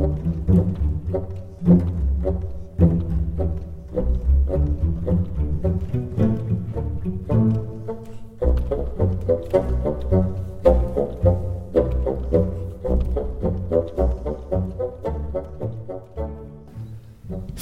[0.00, 1.99] Thank you.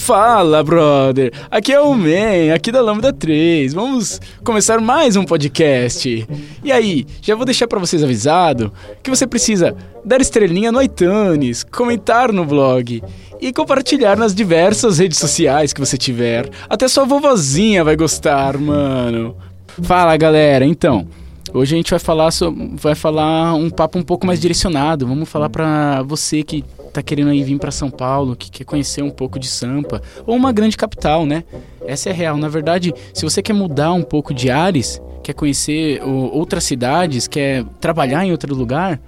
[0.08, 1.30] Fala, brother!
[1.50, 3.74] Aqui é o Man, aqui da Lambda 3.
[3.74, 6.26] Vamos começar mais um podcast.
[6.64, 11.62] E aí, já vou deixar para vocês avisado que você precisa dar estrelinha no iTunes,
[11.62, 13.02] comentar no blog
[13.38, 16.48] e compartilhar nas diversas redes sociais que você tiver.
[16.70, 19.36] Até sua vovozinha vai gostar, mano.
[19.82, 20.64] Fala, galera.
[20.64, 21.06] Então,
[21.52, 22.28] Hoje a gente vai falar,
[22.74, 25.06] vai falar um papo um pouco mais direcionado.
[25.06, 29.02] Vamos falar para você que tá querendo aí vir para São Paulo, que quer conhecer
[29.02, 31.44] um pouco de Sampa, ou uma grande capital, né?
[31.86, 32.36] Essa é real.
[32.36, 37.64] Na verdade, se você quer mudar um pouco de ares, quer conhecer outras cidades, quer
[37.80, 39.00] trabalhar em outro lugar,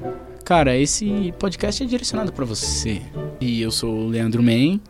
[0.44, 3.00] cara, esse podcast é direcionado para você.
[3.40, 4.80] E eu sou o Leandro Men.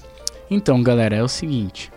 [0.50, 1.92] então, galera, é o seguinte.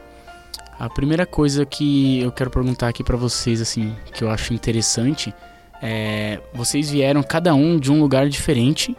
[0.79, 5.35] A primeira coisa que eu quero perguntar aqui para vocês, assim, que eu acho interessante,
[5.83, 8.97] é vocês vieram cada um de um lugar diferente,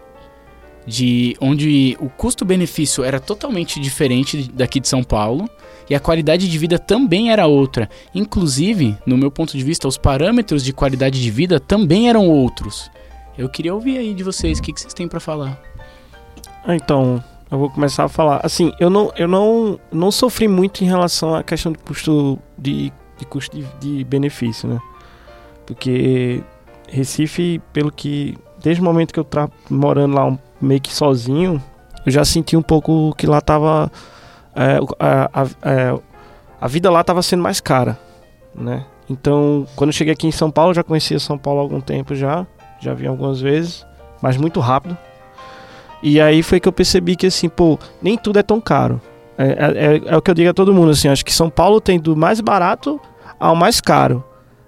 [0.87, 5.49] de onde o custo-benefício era totalmente diferente daqui de São Paulo
[5.89, 7.89] e a qualidade de vida também era outra.
[8.15, 12.89] Inclusive, no meu ponto de vista, os parâmetros de qualidade de vida também eram outros.
[13.37, 15.61] Eu queria ouvir aí de vocês, o que, que vocês têm para falar?
[16.65, 18.39] Ah, então, eu vou começar a falar.
[18.43, 22.91] Assim, eu não, eu não, não sofri muito em relação à questão de custo de,
[23.17, 24.79] de custo de, de benefício, né?
[25.65, 26.41] Porque
[26.89, 31.61] Recife, pelo que desde o momento que eu tava morando lá um, meio que sozinho,
[32.05, 33.91] eu já senti um pouco que lá tava
[34.55, 35.99] é, a, a, é,
[36.59, 37.97] a, vida lá estava sendo mais cara,
[38.55, 38.85] né?
[39.09, 42.15] Então, quando eu cheguei aqui em São Paulo, já conhecia São Paulo há algum tempo
[42.15, 42.45] já,
[42.79, 43.85] já vim algumas vezes,
[44.21, 44.97] mas muito rápido.
[46.01, 49.01] E aí foi que eu percebi que assim, pô, nem tudo é tão caro.
[49.37, 51.49] É, é, é, é o que eu digo a todo mundo, assim, acho que São
[51.49, 52.99] Paulo tem do mais barato
[53.39, 54.23] ao mais caro.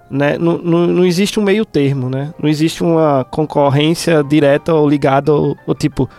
[0.09, 0.37] Né?
[0.37, 2.33] Não, não, não existe um meio termo, né?
[2.41, 6.09] Não existe uma concorrência direta ou ligada ou, ou tipo,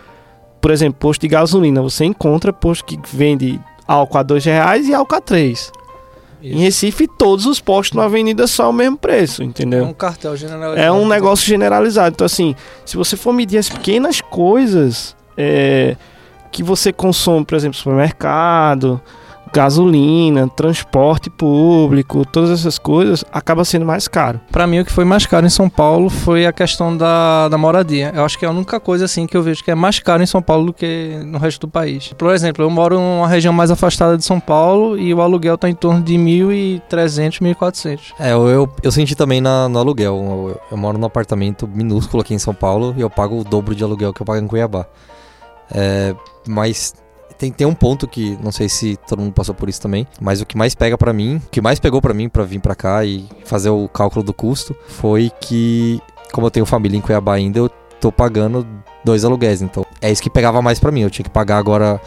[0.61, 1.81] por exemplo, posto de gasolina.
[1.81, 5.71] Você encontra posto que vende álcool a dois reais e álcool a três.
[6.41, 6.55] Isso.
[6.55, 9.85] Em Recife, todos os postos na avenida são o mesmo preço, entendeu?
[9.85, 10.87] É um cartel generalizado.
[10.87, 12.13] É um negócio generalizado.
[12.15, 15.95] Então, assim, se você for medir as pequenas coisas é,
[16.51, 18.99] que você consome, por exemplo, supermercado,
[19.53, 24.39] gasolina, transporte público, todas essas coisas, acaba sendo mais caro.
[24.51, 27.57] Para mim, o que foi mais caro em São Paulo foi a questão da, da
[27.57, 28.11] moradia.
[28.15, 30.23] Eu acho que é a única coisa assim que eu vejo que é mais caro
[30.23, 32.13] em São Paulo do que no resto do país.
[32.17, 35.69] Por exemplo, eu moro numa região mais afastada de São Paulo e o aluguel tá
[35.69, 37.99] em torno de 1.300, 1.400.
[38.19, 40.15] É, eu, eu, eu, senti também na, no aluguel.
[40.15, 43.75] Eu, eu moro num apartamento minúsculo aqui em São Paulo e eu pago o dobro
[43.75, 44.85] de aluguel que eu pago em Cuiabá.
[45.73, 46.13] É,
[46.47, 46.93] mas
[47.41, 50.41] tem, tem um ponto que não sei se todo mundo passou por isso também, mas
[50.41, 52.75] o que mais pega para mim, o que mais pegou para mim para vir para
[52.75, 55.99] cá e fazer o cálculo do custo foi que
[56.31, 57.69] como eu tenho família em Cuiabá ainda, eu
[57.99, 58.65] tô pagando
[59.03, 61.01] dois aluguéis, então é isso que pegava mais para mim.
[61.01, 61.99] Eu tinha que pagar agora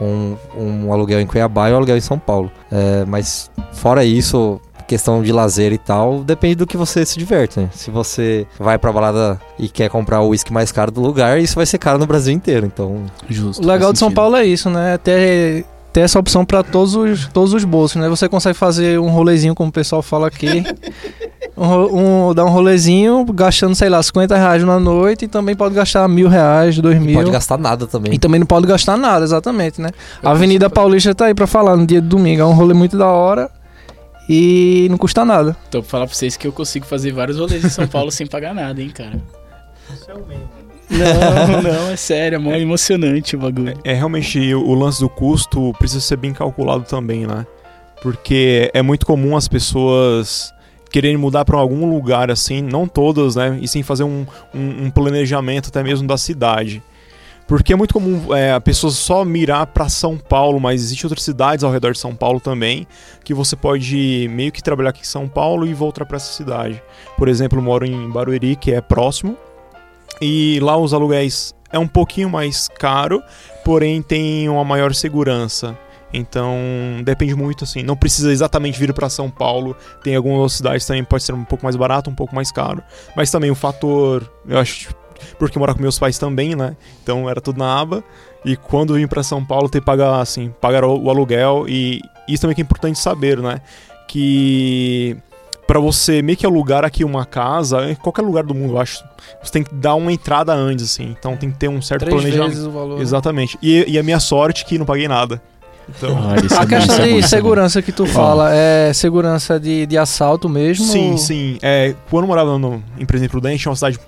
[0.00, 2.50] um, um aluguel em Cuiabá e um aluguel em São Paulo.
[2.72, 4.60] É, mas fora isso,
[4.90, 7.68] questão de lazer e tal, depende do que você se diverte, né?
[7.72, 11.54] Se você vai pra balada e quer comprar o uísque mais caro do lugar, isso
[11.54, 13.04] vai ser caro no Brasil inteiro, então...
[13.28, 13.62] Justo.
[13.62, 14.98] O legal de São Paulo é isso, né?
[14.98, 18.08] Ter, ter essa opção para todos os, todos os bolsos, né?
[18.08, 20.64] Você consegue fazer um rolezinho, como o pessoal fala aqui.
[21.56, 25.72] um, um, dar um rolezinho gastando, sei lá, 50 reais na noite e também pode
[25.72, 27.14] gastar mil reais, dois mil.
[27.14, 28.12] Pode gastar nada também.
[28.12, 29.90] E também não pode gastar nada, exatamente, né?
[30.20, 32.42] A Avenida Paulista tá aí para falar no dia de domingo.
[32.42, 33.48] É um rolê muito da hora
[34.32, 35.56] e não custa nada.
[35.72, 38.28] Tô pra falar pra vocês que eu consigo fazer vários rolês em São Paulo sem
[38.28, 39.20] pagar nada, hein, cara.
[39.92, 40.48] Isso é o mesmo.
[40.88, 43.76] Não, não, é sério, é, é emocionante o bagulho.
[43.82, 47.44] É, é, realmente o lance do custo precisa ser bem calculado também, né?
[48.02, 50.54] Porque é muito comum as pessoas
[50.92, 53.58] quererem mudar para algum lugar assim, não todas, né?
[53.60, 54.24] E sim fazer um,
[54.54, 56.80] um, um planejamento até mesmo da cidade.
[57.50, 61.24] Porque é muito comum é, a pessoa só mirar para São Paulo, mas existem outras
[61.24, 62.86] cidades ao redor de São Paulo também
[63.24, 66.80] que você pode meio que trabalhar aqui em São Paulo e voltar para essa cidade.
[67.16, 69.36] Por exemplo, eu moro em Barueri, que é próximo,
[70.22, 73.20] e lá os aluguéis é um pouquinho mais caro,
[73.64, 75.76] porém tem uma maior segurança.
[76.12, 76.56] Então
[77.04, 79.76] depende muito assim, não precisa exatamente vir para São Paulo.
[80.04, 82.80] Tem algumas cidades também pode ser um pouco mais barato, um pouco mais caro,
[83.16, 84.99] mas também o fator, eu acho
[85.38, 86.76] porque morar com meus pais também, né?
[87.02, 88.02] Então era tudo na aba.
[88.44, 91.66] E quando vim para São Paulo, ter que pagar, assim, pagar o aluguel.
[91.68, 93.60] E isso também que é importante saber, né?
[94.24, 95.16] Que
[95.66, 99.04] para você meio que alugar aqui uma casa, em qualquer lugar do mundo, eu acho,
[99.42, 101.14] você tem que dar uma entrada antes, assim.
[101.18, 102.48] Então tem que ter um certo Três planejamento.
[102.50, 102.96] vezes o valor.
[102.96, 103.02] né?
[103.02, 103.56] Exatamente.
[103.62, 105.40] E, e a minha sorte que não paguei nada.
[105.88, 107.22] Então, Ah, isso é A questão de é bom.
[107.22, 110.84] segurança que tu fala é segurança de, de assalto mesmo?
[110.86, 111.58] Sim, ou- sim.
[111.62, 113.98] É, quando eu morava no, em Presidente Prudente, é uma cidade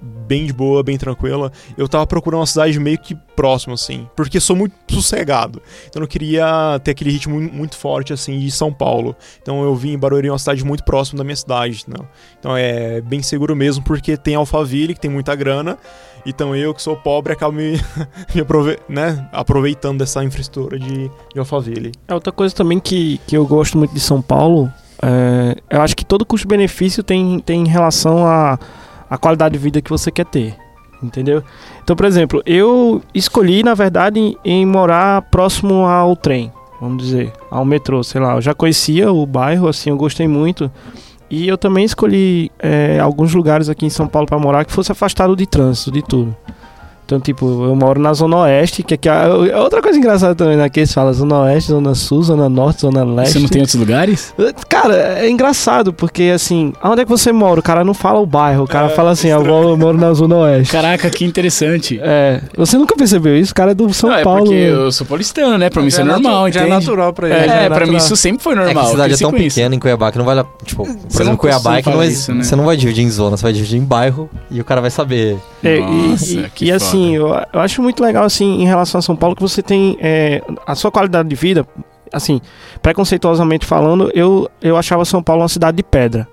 [0.00, 1.50] bem de boa, bem tranquila.
[1.76, 4.08] Eu tava procurando uma cidade meio que próxima, assim.
[4.16, 5.60] Porque sou muito sossegado.
[5.88, 9.16] Então eu queria ter aquele ritmo mu- muito forte, assim, de São Paulo.
[9.42, 12.06] Então eu vim em Barueri, uma cidade muito próxima da minha cidade, não.
[12.38, 15.76] Então é bem seguro mesmo, porque tem Alphaville, que tem muita grana.
[16.26, 17.72] Então eu, que sou pobre, acabo me,
[18.34, 21.92] me aprove né, aproveitando dessa infraestrutura de, de Alphaville.
[22.06, 24.70] É outra coisa também que, que eu gosto muito de São Paulo.
[25.02, 28.58] é, eu acho que todo custo-benefício tem, tem relação à
[29.08, 30.56] à qualidade de vida que você quer ter.
[31.02, 31.44] Entendeu?
[31.82, 37.64] Então, por exemplo, eu escolhi, na verdade, em morar próximo ao trem, vamos dizer, ao
[37.64, 38.34] metrô, sei lá.
[38.34, 40.70] Eu já conhecia o bairro, assim, eu gostei muito.
[41.30, 44.90] E eu também escolhi é, alguns lugares aqui em São Paulo para morar que fosse
[44.90, 46.34] afastado de trânsito, de tudo.
[47.08, 49.12] Então, tipo, eu moro na Zona Oeste, que aqui é
[49.50, 50.68] é outra coisa engraçada também, né?
[50.68, 53.32] Que eles falam Zona Oeste, Zona Sul, Zona Norte, Zona Leste.
[53.32, 54.34] Você não tem outros lugares?
[54.68, 57.60] Cara, é engraçado, porque assim, aonde é que você mora?
[57.60, 60.12] O cara não fala o bairro, o cara fala assim, eu moro, eu moro na
[60.12, 60.70] Zona Oeste.
[60.70, 61.98] Caraca, que interessante.
[62.02, 63.52] É, você nunca percebeu isso?
[63.52, 64.40] O cara é do São Não, é Paulo.
[64.44, 65.70] porque eu sou paulistano, né?
[65.70, 67.36] Pra mim isso é normal, Já é natural pra ele.
[67.50, 68.84] É, é pra mim isso sempre foi É que normal.
[68.84, 70.40] a cidade é tão pequena em Cuiabá que não vale.
[70.40, 72.44] a- Tipo, por Você exemplo, não Cuiabá é que não é- isso, né?
[72.44, 74.90] você não vai dividir em zona, você vai dividir em bairro e o cara vai
[74.90, 75.38] saber.
[75.64, 78.98] É, e- Nossa, e, que e assim, eu, eu acho muito legal assim em relação
[78.98, 81.66] a São Paulo que você tem é, a sua qualidade de vida,
[82.12, 82.40] assim,
[82.82, 86.28] preconceituosamente falando, eu, eu achava São Paulo uma cidade de pedra.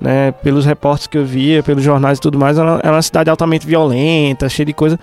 [0.00, 3.30] Né, pelos reportes que eu via, pelos jornais e tudo mais, ela era uma cidade
[3.30, 4.98] altamente violenta, cheia de coisa.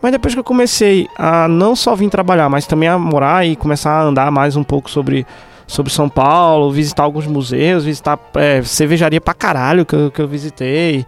[0.00, 3.56] Mas depois que eu comecei a não só vir trabalhar, mas também a morar e
[3.56, 5.26] começar a andar mais um pouco sobre,
[5.66, 10.28] sobre São Paulo, visitar alguns museus, visitar é, cervejaria pra caralho que eu, que eu
[10.28, 11.06] visitei.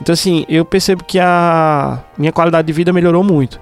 [0.00, 3.60] Então, assim, eu percebo que a minha qualidade de vida melhorou muito.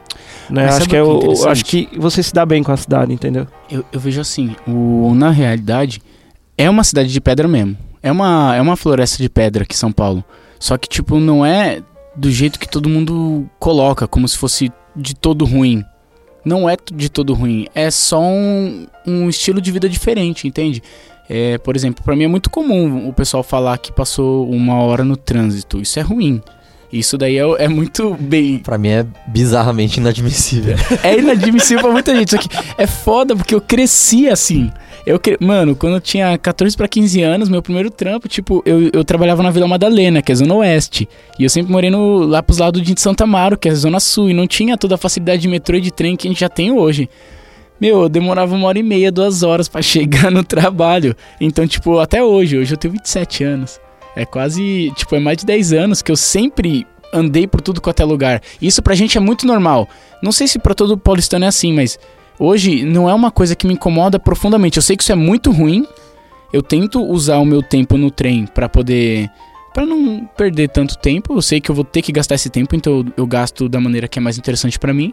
[0.50, 0.66] Né?
[0.66, 1.48] Acho que, é eu, interessante?
[1.48, 3.46] acho que você se dá bem com a cidade, entendeu?
[3.70, 6.00] Eu, eu vejo assim, o, na realidade,
[6.56, 7.76] é uma cidade de pedra mesmo.
[8.02, 10.24] É uma, é uma floresta de pedra aqui São Paulo.
[10.58, 11.82] Só que, tipo, não é
[12.14, 15.84] do jeito que todo mundo coloca, como se fosse de todo ruim.
[16.44, 17.66] Não é de todo ruim.
[17.74, 20.82] É só um, um estilo de vida diferente, entende?
[21.28, 25.04] É, por exemplo, pra mim é muito comum o pessoal falar que passou uma hora
[25.04, 25.80] no trânsito.
[25.80, 26.40] Isso é ruim.
[26.92, 28.58] Isso daí é, é muito bem.
[28.58, 30.76] Pra mim é bizarramente inadmissível.
[31.02, 32.30] É inadmissível pra muita gente.
[32.30, 34.70] Só que é foda porque eu cresci assim.
[35.04, 35.36] Eu cre...
[35.40, 39.42] Mano, quando eu tinha 14 pra 15 anos, meu primeiro trampo, tipo, eu, eu trabalhava
[39.42, 41.08] na Vila Madalena, que é Zona Oeste.
[41.38, 44.30] E eu sempre morei no, lá pros lados de Santa Amaro, que é Zona Sul.
[44.30, 46.48] E não tinha toda a facilidade de metrô e de trem que a gente já
[46.48, 47.08] tem hoje.
[47.80, 51.14] Meu, eu demorava uma hora e meia, duas horas pra chegar no trabalho.
[51.40, 53.80] Então, tipo, até hoje, hoje eu tenho 27 anos.
[54.14, 58.00] É quase, tipo, é mais de 10 anos que eu sempre andei por tudo quanto
[58.00, 58.42] é lugar.
[58.60, 59.88] Isso pra gente é muito normal.
[60.22, 61.98] Não sei se pra todo paulistano é assim, mas
[62.38, 64.78] hoje não é uma coisa que me incomoda profundamente.
[64.78, 65.86] Eu sei que isso é muito ruim.
[66.52, 69.30] Eu tento usar o meu tempo no trem pra poder
[69.76, 71.34] Pra não perder tanto tempo.
[71.34, 73.78] Eu sei que eu vou ter que gastar esse tempo, então eu, eu gasto da
[73.78, 75.12] maneira que é mais interessante pra mim.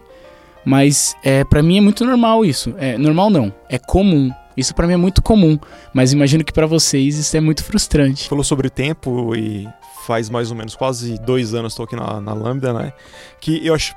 [0.65, 2.74] Mas é para mim é muito normal isso.
[2.77, 4.32] É normal não, é comum.
[4.55, 5.58] Isso pra mim é muito comum,
[5.93, 8.29] mas imagino que pra vocês isso é muito frustrante.
[8.29, 9.67] falou sobre tempo e
[10.05, 12.93] faz mais ou menos quase dois anos estou aqui na, na Lambda, né?
[13.39, 13.96] Que eu acho,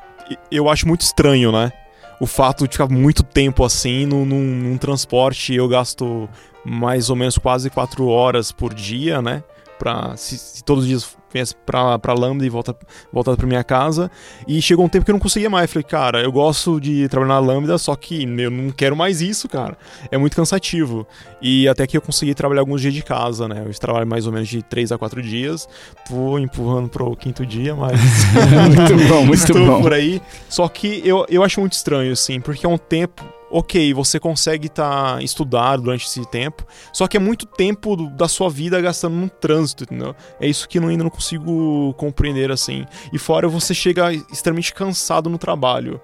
[0.50, 1.72] eu acho muito estranho, né?
[2.18, 6.26] O fato de ficar muito tempo assim num, num, num transporte, eu gasto
[6.64, 9.42] mais ou menos quase quatro horas por dia, né?
[9.78, 11.16] Pra, se, se todos os dias
[11.64, 12.74] pra, pra Lambda e volta,
[13.12, 14.10] voltar pra minha casa.
[14.46, 15.72] E chegou um tempo que eu não conseguia mais.
[15.72, 19.48] Falei, cara, eu gosto de trabalhar na Lambda, só que eu não quero mais isso,
[19.48, 19.76] cara.
[20.10, 21.06] É muito cansativo.
[21.40, 23.62] E até que eu consegui trabalhar alguns dias de casa, né?
[23.66, 25.68] Eu trabalho mais ou menos de 3 a 4 dias.
[26.08, 28.00] Tô empurrando pro quinto dia, mas.
[28.66, 29.82] muito bom, muito Estou bom.
[29.82, 30.20] por aí.
[30.48, 33.24] Só que eu, eu acho muito estranho, assim, porque é um tempo.
[33.50, 38.26] Ok, você consegue tá, estudar durante esse tempo, só que é muito tempo do- da
[38.28, 40.14] sua vida gastando no trânsito, entendeu?
[40.40, 42.84] É isso que eu ainda não consigo compreender assim.
[43.12, 46.00] E fora você chega extremamente cansado no trabalho.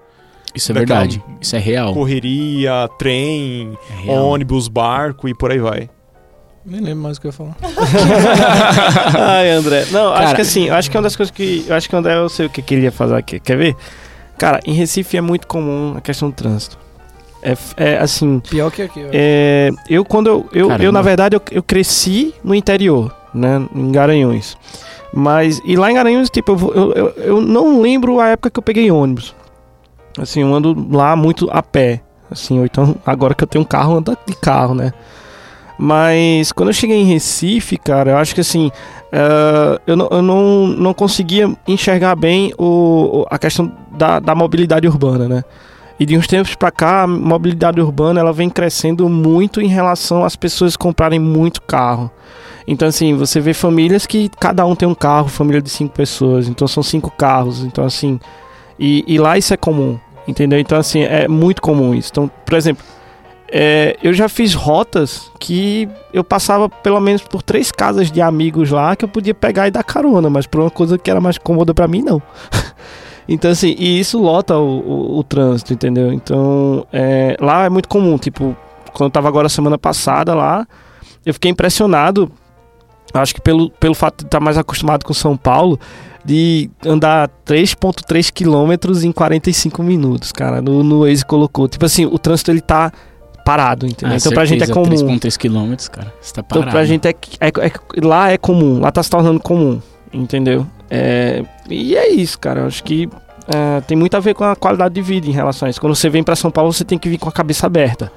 [0.55, 1.21] Isso é verdade.
[1.41, 1.93] Isso é real.
[1.93, 4.25] Correria, trem, É real.
[4.25, 5.89] ônibus, barco e por aí vai.
[6.65, 7.57] Nem lembro mais o que eu ia falar.
[9.19, 9.85] Ai, André.
[9.91, 11.65] Não, acho Cara- que assim, eu acho que é uma das coisas que.
[11.67, 13.39] Eu acho que o André, eu sei o que queria fazer aqui.
[13.39, 13.75] Quer ver?
[14.37, 16.77] Cara, em Recife é muito comum a questão do trânsito.
[17.43, 18.39] É, f- é assim.
[18.39, 19.09] Pior que aqui, ó.
[19.11, 20.45] É, eu, quando eu.
[20.53, 20.83] Eu, Caramba.
[20.85, 23.61] eu na verdade, eu, eu cresci no interior, né?
[23.75, 24.57] Em Garanhuns.
[25.13, 25.61] Mas.
[25.65, 28.89] E lá em Garanhuns, tipo, eu, eu, eu, não lembro a época que eu peguei
[28.89, 29.35] ônibus.
[30.17, 32.01] Assim, eu ando lá muito a pé.
[32.31, 34.93] Assim, ou então, agora que eu tenho um carro, eu ando de carro, né?
[35.77, 38.71] Mas quando eu cheguei em Recife, cara, eu acho que assim.
[39.11, 44.35] eh, eu não, eu não, não conseguia enxergar bem o, o- a questão da, da
[44.35, 45.43] mobilidade urbana, né?
[45.99, 50.25] E de uns tempos pra cá, a mobilidade urbana ela vem crescendo muito em relação
[50.25, 52.11] às pessoas comprarem muito carro.
[52.67, 56.47] Então, assim, você vê famílias que cada um tem um carro, família de cinco pessoas,
[56.47, 57.63] então são cinco carros.
[57.63, 58.19] Então, assim,
[58.79, 60.59] e, e lá isso é comum, entendeu?
[60.59, 62.09] Então, assim, é muito comum isso.
[62.11, 62.83] Então, por exemplo,
[63.51, 68.71] é, eu já fiz rotas que eu passava pelo menos por três casas de amigos
[68.71, 71.37] lá que eu podia pegar e dar carona, mas por uma coisa que era mais
[71.37, 72.19] cômoda pra mim, não.
[73.27, 76.11] Então, assim, e isso lota o, o, o trânsito, entendeu?
[76.11, 78.55] Então, é, lá é muito comum, tipo,
[78.93, 80.67] quando eu tava agora semana passada lá,
[81.25, 82.29] eu fiquei impressionado,
[83.13, 85.79] acho que pelo, pelo fato de estar mais acostumado com São Paulo,
[86.25, 91.67] de andar 3.3 quilômetros em 45 minutos, cara, no, no Waze colocou.
[91.67, 92.91] Tipo assim, o trânsito ele tá
[93.45, 94.13] parado, entendeu?
[94.13, 95.17] Ah, então pra gente é certeza, comum.
[95.19, 96.13] 3.3 km, cara.
[96.21, 96.71] Você tá Então parado.
[96.71, 97.11] pra gente é,
[97.41, 99.81] é, é- Lá é comum, lá tá se tornando comum,
[100.13, 100.65] entendeu?
[100.89, 102.61] É, e é isso, cara.
[102.61, 103.09] Eu acho que
[103.47, 105.81] é, tem muito a ver com a qualidade de vida em relação a isso.
[105.81, 108.11] Quando você vem pra São Paulo, você tem que vir com a cabeça aberta.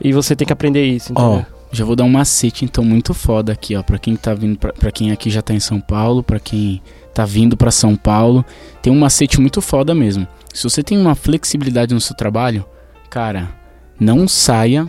[0.00, 1.46] E você tem que aprender isso, Ó, entendeu?
[1.72, 4.72] já vou dar um macete então muito foda aqui, ó, Pra quem tá vindo pra,
[4.72, 6.80] pra quem aqui já tá em São Paulo, pra quem
[7.12, 8.44] tá vindo pra São Paulo,
[8.80, 10.26] tem um macete muito foda mesmo.
[10.54, 12.64] Se você tem uma flexibilidade no seu trabalho,
[13.10, 13.48] cara,
[13.98, 14.86] não saia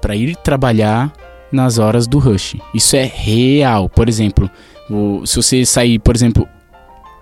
[0.00, 1.12] pra ir trabalhar
[1.50, 2.56] nas horas do rush.
[2.72, 3.88] Isso é real.
[3.88, 4.48] Por exemplo,
[4.90, 6.48] o- se você sair, por exemplo,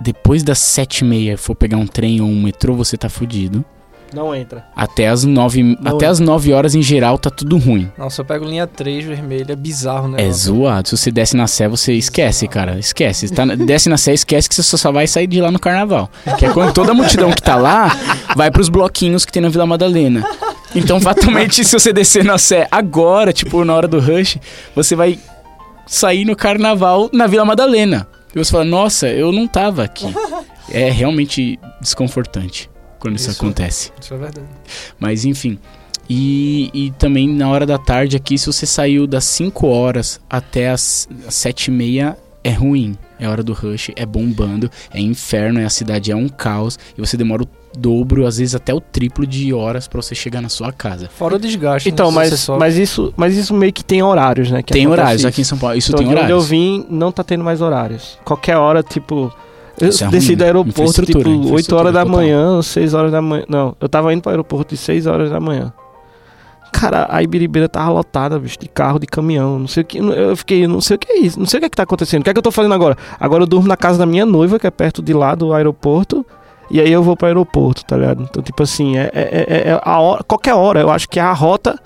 [0.00, 3.64] depois das sete e meia for pegar um trem ou um metrô, você tá fudido.
[4.12, 4.64] Não entra.
[4.76, 7.90] Até as nove, Não até as nove horas em geral tá tudo ruim.
[7.98, 10.22] Nossa, eu pego linha 3 vermelha, é bizarro, né?
[10.24, 10.88] É zoado.
[10.90, 12.78] Se você desce na Sé, você esquece, cara.
[12.78, 13.28] Esquece.
[13.32, 16.08] Tá, desce na Sé, esquece que você só vai sair de lá no carnaval.
[16.38, 17.90] Que é quando toda a multidão que tá lá
[18.36, 20.24] vai pros bloquinhos que tem na Vila Madalena.
[20.76, 24.38] Então, fatalmente, se você descer na Sé agora, tipo, na hora do rush,
[24.76, 25.18] você vai
[25.86, 28.06] sair no carnaval na Vila Madalena.
[28.34, 30.06] E você fala, nossa, eu não tava aqui.
[30.70, 33.38] É realmente desconfortante quando isso, Isso.
[33.38, 33.92] acontece.
[34.00, 34.46] Isso é verdade.
[34.98, 35.58] Mas enfim.
[36.08, 40.70] E, e também na hora da tarde aqui, se você saiu das 5 horas até
[40.70, 42.96] as 7 e meia, é ruim.
[43.18, 46.78] É hora do rush, é bombando, é inferno, é a cidade é um caos.
[46.96, 47.48] E você demora o
[47.78, 51.08] dobro, às vezes até o triplo de horas pra você chegar na sua casa.
[51.08, 51.88] Fora o desgaste.
[51.88, 52.16] Então, né?
[52.16, 54.62] Mas, mas, isso, mas isso meio que tem horários, né?
[54.62, 55.28] que tem horários isso.
[55.28, 56.48] aqui em São Paulo, isso Então, tem de onde eu horários.
[56.48, 58.18] vim, não tá tendo mais horários.
[58.24, 59.32] Qualquer hora, tipo.
[59.80, 62.16] Eu Isso é desci do aeroporto, tipo, Infraestrutura, 8 infraestrutura horas da total.
[62.16, 63.44] manhã, 6 horas da manhã.
[63.48, 65.72] Não, eu tava indo pro aeroporto de 6 horas da manhã.
[66.76, 69.60] Cara, a Ibiribeira tava lotada, bicho, de carro, de caminhão.
[69.60, 69.98] Não sei o que.
[69.98, 71.38] Eu fiquei, não sei o que é isso.
[71.38, 72.20] Não sei o que é que tá acontecendo.
[72.22, 72.96] O que é que eu tô fazendo agora?
[73.18, 76.26] Agora eu durmo na casa da minha noiva, que é perto de lá do aeroporto.
[76.68, 78.24] E aí eu vou pro aeroporto, tá ligado?
[78.28, 81.32] Então, tipo assim, é, é, é- é a hora, qualquer hora, eu acho que a
[81.32, 81.78] rota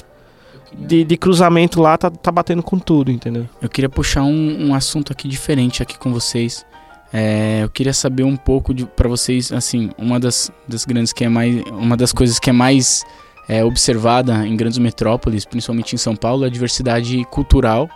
[0.73, 3.47] de, de cruzamento lá tá, tá batendo com tudo, entendeu?
[3.61, 6.64] Eu queria puxar um, um assunto aqui diferente aqui com vocês.
[7.12, 11.28] É, eu queria saber um pouco para vocês, assim, uma das, das grandes que é
[11.28, 13.04] mais, uma das coisas que é mais
[13.49, 17.88] é, observada em grandes metrópoles, principalmente em São Paulo, a diversidade cultural,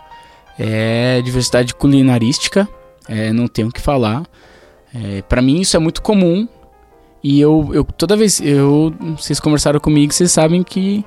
[0.57, 2.67] é diversidade culinarística.
[3.07, 4.23] É, não tenho o que falar.
[4.93, 6.47] É, para mim isso é muito comum
[7.23, 11.03] e eu, eu toda vez eu vocês conversaram comigo, vocês sabem que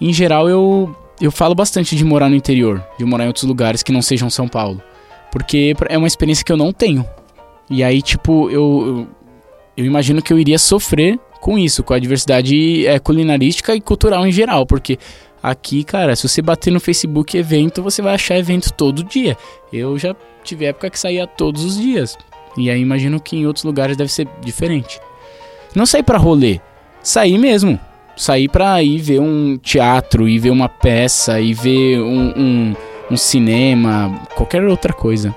[0.00, 3.82] em geral eu eu falo bastante de morar no interior, de morar em outros lugares
[3.82, 4.82] que não sejam São Paulo.
[5.30, 7.04] Porque é uma experiência que eu não tenho.
[7.68, 9.08] E aí, tipo, eu, eu,
[9.76, 14.26] eu imagino que eu iria sofrer com isso, com a diversidade é, culinarística e cultural
[14.26, 14.66] em geral.
[14.66, 14.98] Porque
[15.42, 19.36] aqui, cara, se você bater no Facebook evento, você vai achar evento todo dia.
[19.72, 22.16] Eu já tive época que saía todos os dias.
[22.56, 25.00] E aí imagino que em outros lugares deve ser diferente.
[25.74, 26.60] Não sair pra rolê,
[27.02, 27.78] sair mesmo
[28.20, 32.76] sair pra ir ver um teatro, ir ver uma peça, ir ver um, um,
[33.10, 35.34] um cinema, qualquer outra coisa.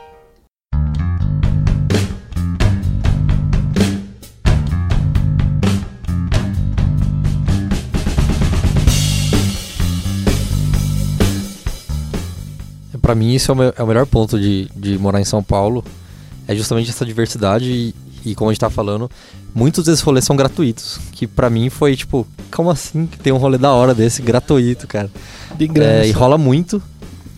[13.04, 15.44] Pra mim isso é o, me- é o melhor ponto de, de morar em São
[15.44, 15.84] Paulo.
[16.48, 17.96] É justamente essa diversidade e,
[18.26, 19.10] e como a gente tá falando,
[19.54, 21.00] muitos desses rolês são gratuitos.
[21.12, 24.88] Que pra mim foi tipo, como assim que tem um rolê da hora desse gratuito,
[24.88, 25.12] cara?
[25.58, 25.92] De graça.
[26.06, 26.82] É, e rola muito.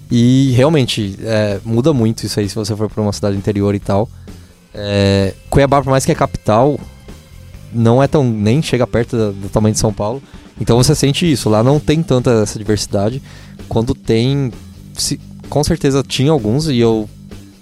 [0.10, 3.79] E realmente, é, muda muito isso aí se você for pra uma cidade interior e
[3.79, 4.07] tal.
[4.74, 6.79] É, Cuiabá, por mais que é capital,
[7.74, 8.24] não é tão.
[8.24, 10.22] nem chega perto da- do tamanho de São Paulo.
[10.62, 11.50] Então você sente isso.
[11.50, 13.22] Lá não tem tanta essa diversidade.
[13.67, 14.51] Quando tem.
[14.93, 15.19] se-
[15.50, 17.10] com certeza tinha alguns e eu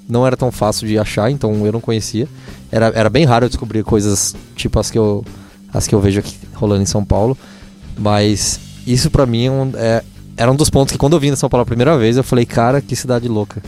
[0.08, 2.28] não era tão fácil de achar, então eu não conhecia.
[2.72, 5.24] Era, era bem raro eu descobrir coisas tipo as que eu,
[5.74, 7.38] as que eu vejo aqui rolando em São Paulo.
[7.98, 10.04] Mas isso pra mim é um- é-
[10.36, 12.24] era um dos pontos que quando eu vim em São Paulo a primeira vez, eu
[12.24, 13.62] falei, cara, que cidade louca.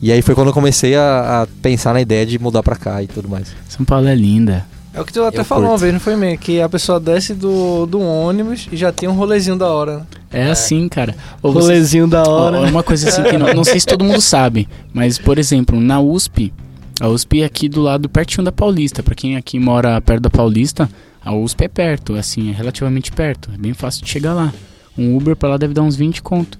[0.00, 3.02] E aí foi quando eu comecei a, a pensar na ideia de mudar pra cá
[3.02, 3.48] e tudo mais.
[3.68, 4.64] São Paulo é linda.
[4.94, 5.72] É o que tu até Eu falou curto.
[5.72, 6.38] uma vez, não foi mesmo?
[6.38, 9.98] Que a pessoa desce do, do ônibus e já tem um rolezinho da hora.
[9.98, 10.06] né?
[10.30, 11.14] É assim, cara.
[11.42, 12.60] Ou você- Rolezinho da hora.
[12.60, 15.80] ó, uma coisa assim que não, não sei se todo mundo sabe, mas por exemplo,
[15.80, 16.52] na USP,
[17.00, 19.02] a USP é aqui do lado pertinho da Paulista.
[19.02, 20.88] Pra quem aqui mora perto da Paulista,
[21.24, 24.52] a USP é perto, assim, é relativamente perto, é bem fácil de chegar lá.
[24.98, 26.58] Um Uber pra lá deve dar uns 20 conto.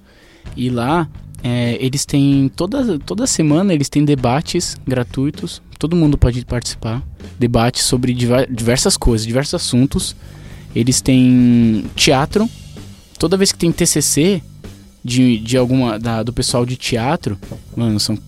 [0.56, 1.08] E lá
[1.42, 7.02] é, eles têm toda toda semana eles têm debates gratuitos, todo mundo pode participar.
[7.38, 10.14] Debates sobre diversas coisas, diversos assuntos.
[10.74, 12.48] Eles têm teatro.
[13.18, 14.42] Toda vez que tem TCC,
[15.04, 17.38] de, de alguma da, do pessoal de teatro,
[17.76, 18.18] mano, são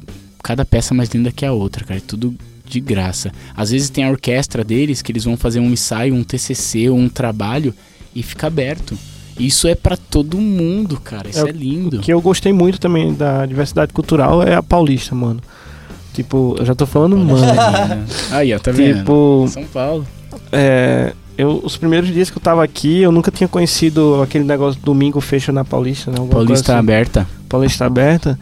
[0.43, 3.33] cada peça mais linda que a outra, cara, é tudo de graça.
[3.57, 6.97] Às vezes tem a orquestra deles que eles vão fazer um ensaio, um TCC ou
[6.99, 7.75] um trabalho
[8.15, 8.97] e fica aberto.
[9.39, 11.29] Isso é pra todo mundo, cara.
[11.29, 11.99] Isso É é, lindo.
[11.99, 15.41] O que eu gostei muito também da diversidade cultural é a paulista, mano.
[16.13, 17.47] Tipo, eu já tô falando, mano.
[18.33, 18.99] Aí, ó, tá vendo?
[18.99, 20.07] Tipo, São Paulo.
[20.51, 24.79] é, eu, os primeiros dias que eu tava aqui, eu nunca tinha conhecido aquele negócio
[24.83, 26.17] domingo fecha na Paulista, né?
[26.31, 26.79] Paulista assim.
[26.81, 27.27] aberta.
[27.49, 28.39] Paulista aberta.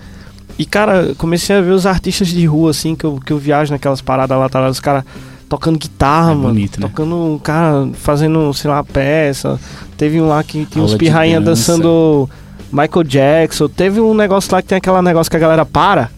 [0.58, 3.70] E, cara, comecei a ver os artistas de rua, assim, que eu, que eu viajo
[3.72, 5.04] naquelas paradas lá, lá, os caras
[5.48, 6.48] tocando guitarra, É mano.
[6.48, 6.88] bonito, né?
[6.88, 9.60] Tocando, um cara, fazendo, sei lá, peça.
[9.98, 11.72] Teve um lá que tinha uns Aula de pirrainha dança.
[11.72, 12.28] dançando
[12.72, 13.68] Michael Jackson.
[13.68, 16.10] Teve um negócio lá que tem aquela negócio que a galera para.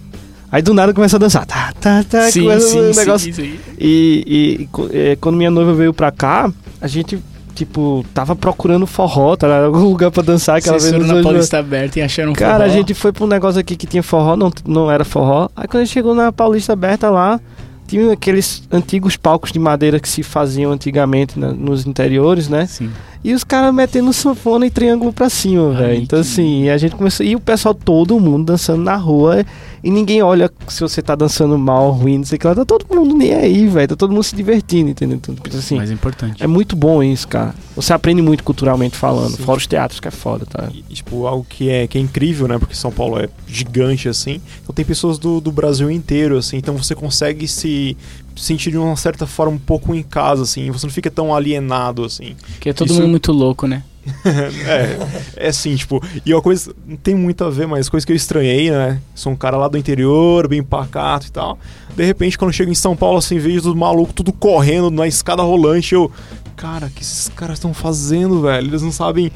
[0.50, 1.44] Aí do nada começa a dançar.
[1.44, 2.30] Tá, tá, tá.
[2.30, 3.60] sim, começa sim, um sim, negócio isso aí.
[3.78, 7.18] e, e- e é, quando minha noiva veio pra cá, a gente,
[7.54, 9.64] tipo, tava procurando forró, tá?
[9.64, 12.76] Algum lugar pra dançar, aquela Vocês vez na Paulista aberta e acharam Cara, a forró.
[12.78, 15.48] gente foi pra um negócio aqui que tinha forró, não, não era forró.
[15.56, 17.40] Aí quando a gente chegou na Paulista aberta lá,
[17.86, 22.66] tinha aqueles antigos palcos de madeira que se faziam antigamente na- nos interiores, né?
[22.66, 22.90] Sim.
[23.24, 26.02] E os caras metendo sanfona e triângulo pra cima, velho.
[26.02, 27.26] Então assim, a gente começou.
[27.26, 29.44] E o pessoal, todo mundo dançando na rua.
[29.83, 32.54] E ninguém olha se você tá dançando mal, ruim, não sei o que lá.
[32.54, 33.88] Tá todo mundo nem aí, velho.
[33.88, 35.16] Tá todo mundo se divertindo, entendeu?
[35.16, 36.42] Então, tipo assim, Mais importante.
[36.42, 37.54] é muito bom isso, cara.
[37.76, 39.37] Você aprende muito culturalmente falando.
[39.37, 39.42] Sim.
[39.44, 40.68] Fora os teatros, que é foda, tá?
[40.72, 42.59] E, tipo, algo que é, que é incrível, né?
[42.59, 44.40] Porque São Paulo é gigante, assim.
[44.62, 46.57] Então tem pessoas do, do Brasil inteiro, assim.
[46.57, 47.96] Então você consegue se
[48.38, 50.70] sentir de uma certa forma um pouco em casa, assim.
[50.70, 52.37] Você não fica tão alienado, assim.
[52.53, 53.83] Porque é todo Isso- mundo muito louco, né?
[54.24, 56.03] é, é assim, tipo...
[56.24, 56.74] E uma coisa...
[56.87, 59.01] Não tem muito a ver, mas coisa que eu estranhei, né?
[59.14, 61.59] Sou um cara lá do interior, bem pacato e tal.
[61.94, 65.07] De repente, quando eu chego em São Paulo, assim, vejo tudo maluco, tudo correndo na
[65.07, 66.11] escada rolante, eu...
[66.57, 68.66] Cara, o que esses caras estão fazendo, velho?
[68.66, 69.31] Eles não sabem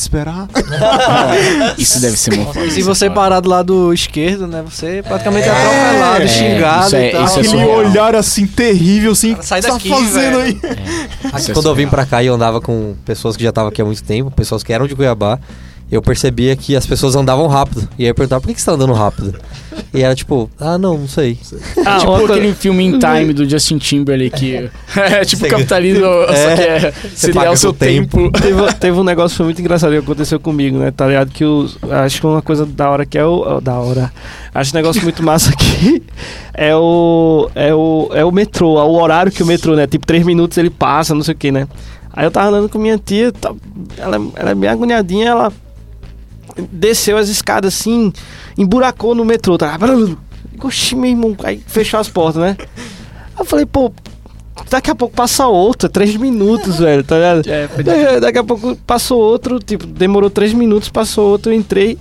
[0.00, 0.48] esperar.
[1.78, 4.62] Isso deve ser muito E se você parar do lado esquerdo, né?
[4.68, 7.24] Você praticamente é, É, atropelado, é, xingado isso é- e tal.
[7.24, 9.32] isso é Aquele olhar assim terrível, assim.
[9.34, 10.60] Cara, sai "O que você daqui, tá fazendo velho." aí?
[11.40, 13.68] Isso é Quando eu vim pra cá e eu andava com pessoas que já estavam
[13.70, 15.38] aqui há muito tempo, pessoas que eram de Cuiabá,
[15.90, 17.88] eu percebia que as pessoas andavam rápido.
[17.98, 19.34] E aí eu perguntava, por que que você tá andando rápido?
[19.92, 21.38] E era tipo, ah, não, não sei.
[21.84, 24.70] Ah, tipo aquele filme In Time do Justin Timberlake.
[24.96, 28.18] é tipo Você- capitalismo, só É, que é serial paga o seu tempo.
[28.30, 28.40] tempo.
[28.40, 30.90] teve, teve um negócio que foi muito engraçado que aconteceu comigo, né?
[30.90, 31.30] Tá ligado?
[31.30, 33.40] Que os, acho que uma coisa da hora que é o.
[33.56, 34.12] ó, Da hora.
[34.54, 36.02] Acho um negócio muito massa aqui.
[36.54, 37.50] É o.
[37.54, 38.10] É o.
[38.12, 39.86] É o metrô, é o horário que o metrô, né?
[39.86, 41.66] Tipo, três minutos ele passa, não sei o que, né?
[42.12, 43.54] Aí eu tava andando com minha tia, tá-
[43.96, 45.52] ela, ela é bem agoniadinha, ela
[46.70, 48.12] desceu as escadas assim,
[48.56, 49.78] emburacou no metrô, tá?
[50.62, 52.56] Oxi, meu irmão, aí fechou as portas, né?
[52.58, 53.90] Aí eu falei, pô,
[54.68, 57.48] daqui a pouco passa outra, três minutos, velho, tá ligado?
[57.48, 61.56] É, foi Da- Daqui a pouco passou outro, tipo, demorou três minutos, passou outro, eu
[61.56, 61.96] entrei.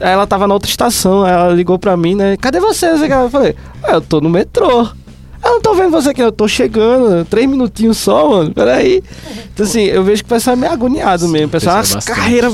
[0.00, 2.36] Aí ela tava na outra estação, aí ela ligou pra mim, né?
[2.36, 2.86] Cadê você?
[2.90, 4.88] Eu falei, "Ah, eu tô no metrô.
[5.48, 8.52] Eu não tô vendo você aqui, eu tô chegando, três minutinhos só, mano.
[8.52, 9.02] Peraí.
[9.52, 11.46] Então, assim, eu vejo que o pessoal é meio agoniado mesmo.
[11.46, 12.52] O pessoal, as carreiras.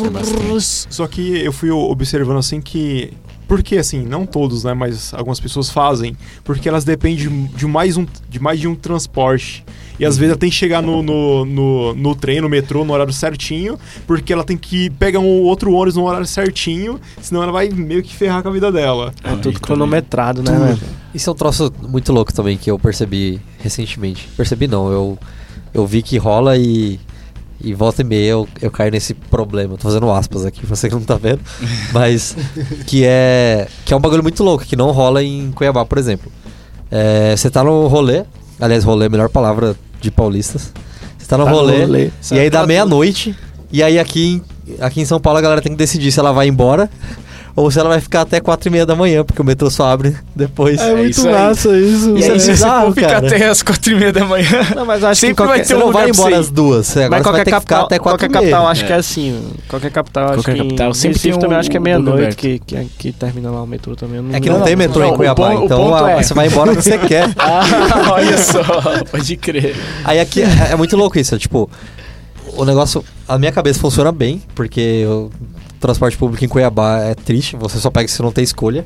[0.89, 3.13] Só que eu fui observando assim que
[3.49, 4.75] Porque, assim, não todos, né?
[4.75, 6.17] Mas algumas pessoas fazem.
[6.45, 9.65] Porque elas dependem de mais, um, de, mais de um transporte.
[9.99, 12.93] E às vezes ela tem que chegar no, no, no, no trem, no metrô, no
[12.93, 13.79] horário certinho.
[14.07, 17.01] Porque ela tem que pegar um outro ônibus no horário certinho.
[17.21, 19.13] Senão ela vai meio que ferrar com a vida dela.
[19.23, 20.65] É tudo cronometrado, né, Tudo.
[20.65, 20.81] velho?
[21.15, 24.29] Isso é um troço muito louco também que eu percebi recentemente.
[24.37, 25.19] Percebi não, eu,
[25.73, 26.99] eu vi que rola e,
[27.61, 29.77] e volta e meia eu, eu caio nesse problema.
[29.77, 31.41] Tô fazendo aspas aqui, você que não tá vendo.
[31.95, 32.37] Mas
[32.87, 36.33] que é que é um bagulho muito louco, que não rola em Cuiabá, por exemplo.
[36.91, 38.25] É, você tá no rolê,
[38.61, 40.73] aliás, rolê é a melhor palavra de paulistas.
[41.19, 42.11] Você tá no Tá no rolê, rolê.
[42.33, 43.35] e aí dá meia-noite,
[43.73, 44.43] e aí aqui,
[44.81, 46.89] aqui em São Paulo a galera tem que decidir se ela vai embora
[47.57, 49.87] ou se ela vai ficar até quatro e meia da manhã, porque o metrô só
[49.93, 50.81] abre depois.
[50.81, 51.33] É, É muito isso aí.
[51.35, 52.11] massa isso.
[52.17, 53.27] E Isso é aí, se você bizarro, for ficar cara.
[53.29, 55.59] até as quatro e meia da manhã, Não, mas eu acho Sempre que qualquer, vai
[55.61, 56.87] ter Você um não vai você embora às duas.
[56.87, 58.41] Você, agora Mas você vai qualquer que ficar capital, até qualquer e meia.
[58.41, 58.87] capital acho É.
[58.87, 59.43] que é assim.
[59.69, 62.37] Qualquer capital acho Qualquer que capital em sempre Recife um- também acho que é meia-noite
[62.37, 64.17] que, que, que termina lá o metrô também.
[64.19, 66.73] eu É que não, Não, tem metrô não, em Cuiabá, então é- você vai embora
[66.73, 67.29] onde você quer.
[67.39, 67.63] Ah,
[68.13, 68.63] olha só,
[69.11, 69.77] pode crer.
[70.05, 71.71] Aí aqui é, é muito louco isso, é, tipo,
[72.57, 75.31] o negócio, a minha cabeça funciona bem, porque o
[75.87, 78.85] transporte público em Cuiabá é triste, você só pega se não tem escolha.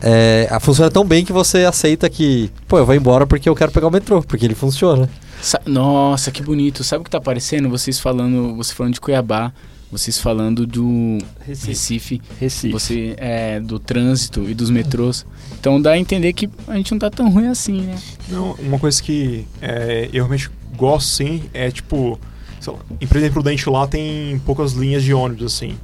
[0.00, 3.54] É, a- funciona tão bem que você aceita que, pô, eu vou embora porque eu
[3.54, 5.08] quero pegar o metrô, porque ele funciona.
[5.40, 6.82] Sa- Nossa, que bonito.
[6.82, 7.68] Sabe o que tá aparecendo?
[7.68, 9.52] Vocês falando, você falando de Cuiabá,
[9.92, 12.72] vocês falando do Recife, Recife.
[12.72, 15.24] você é do trânsito e dos metrôs.
[15.60, 17.96] Então dá a entender que a gente não tá tão ruim assim, né?
[18.28, 22.18] Não, uma coisa que é, eu realmente gosto, sim, é tipo...
[22.60, 25.76] sei lá, Em Presidente Prudente lá tem poucas linhas de ônibus, assim.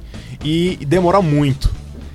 [0.43, 1.69] E, e demora muito.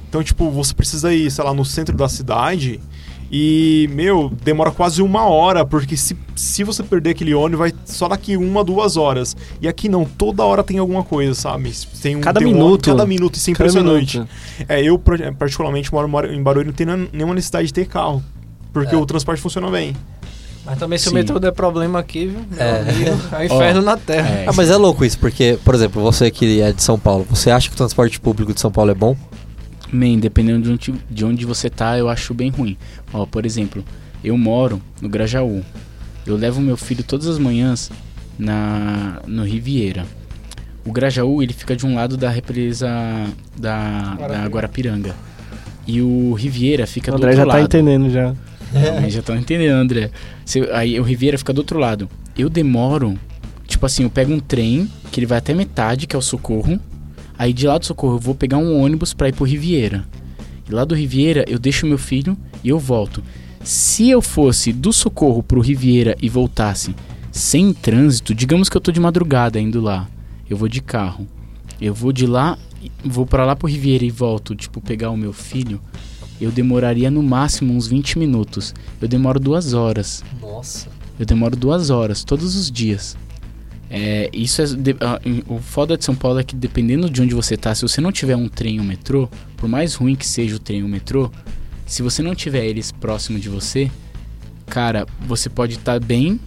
[0.09, 2.81] Então, tipo, você precisa ir, sei lá, no centro da cidade...
[3.29, 8.07] E, meu, demora quase uma hora, porque se, se você perder aquele ônibus, vai só
[8.07, 9.37] daqui uma, duas horas.
[9.61, 11.73] E aqui não, toda hora tem alguma coisa, sabe?
[12.01, 12.65] Tem um, Cada tem um minuto.
[12.71, 14.15] ônibus- cada minuto, isso é Cada impressionante.
[14.19, 14.31] minuto.
[14.69, 14.97] É, eu
[15.37, 18.23] particularmente moro moro em Barulho, não tenho nenhuma necessidade de ter carro.
[18.73, 18.97] Porque É.
[18.99, 19.97] o transporte funciona bem.
[20.67, 21.11] Mas também se Sim.
[21.13, 22.41] o metrô der problema aqui, viu?
[22.59, 22.81] É.
[22.81, 24.29] amigo, É o inferno na terra.
[24.29, 27.25] É, Ah, mas é louco isso, porque, por exemplo, você que é de São Paulo,
[27.31, 29.17] você acha que o transporte público de São Paulo é bom?
[29.93, 32.77] Man, dependendo de onde, de onde você tá, eu acho bem ruim.
[33.13, 33.85] Ó, por exemplo,
[34.25, 35.63] eu moro no Grajaú.
[36.27, 37.91] Eu levo meu filho todas as manhãs
[38.37, 40.05] na no Riviera.
[40.85, 42.89] O Grajaú, ele fica de um lado da represa
[43.57, 45.15] da, da Guarapiranga.
[45.87, 47.65] E o Riviera fica O do André outro já tá lado.
[47.67, 48.35] entendendo já.
[48.75, 50.11] É, já estão entendendo, André.
[50.73, 52.09] Aí o Riviera fica do outro lado.
[52.37, 53.19] Eu demoro,
[53.67, 56.79] tipo assim, eu pego um trem que ele vai até metade, que é o Socorro.
[57.39, 60.05] Aí de lá do Socorro eu vou pegar um ônibus pra ir pro Riviera.
[60.69, 63.23] E lá do Riviera eu deixo meu filho e eu volto.
[63.63, 66.95] Se eu fosse do Socorro pro Riviera e voltasse
[67.31, 70.09] sem trânsito, digamos que eu tô de madrugada indo lá.
[70.49, 71.27] Eu vou de carro.
[71.81, 72.57] Eu vou de lá,
[73.05, 75.81] vou pra lá pro Riviera e volto, tipo, pegar o meu filho.
[76.41, 78.75] Eu demoraria no máximo uns 20 minutos.
[79.01, 80.23] Eu demoro duas horas.
[80.41, 80.89] Nossa.
[81.19, 83.17] Eu demoro duas horas todos os dias.
[83.89, 84.67] É, isso é.
[84.67, 87.75] de- ah, em- o foda de São Paulo é que dependendo de onde você tá,
[87.75, 90.59] se você não tiver um trem ou um metrô, por mais ruim que seja o
[90.59, 91.31] trem ou o metrô,
[91.87, 93.89] se você não tiver eles próximo de você,
[94.67, 96.41] cara, você pode estar bem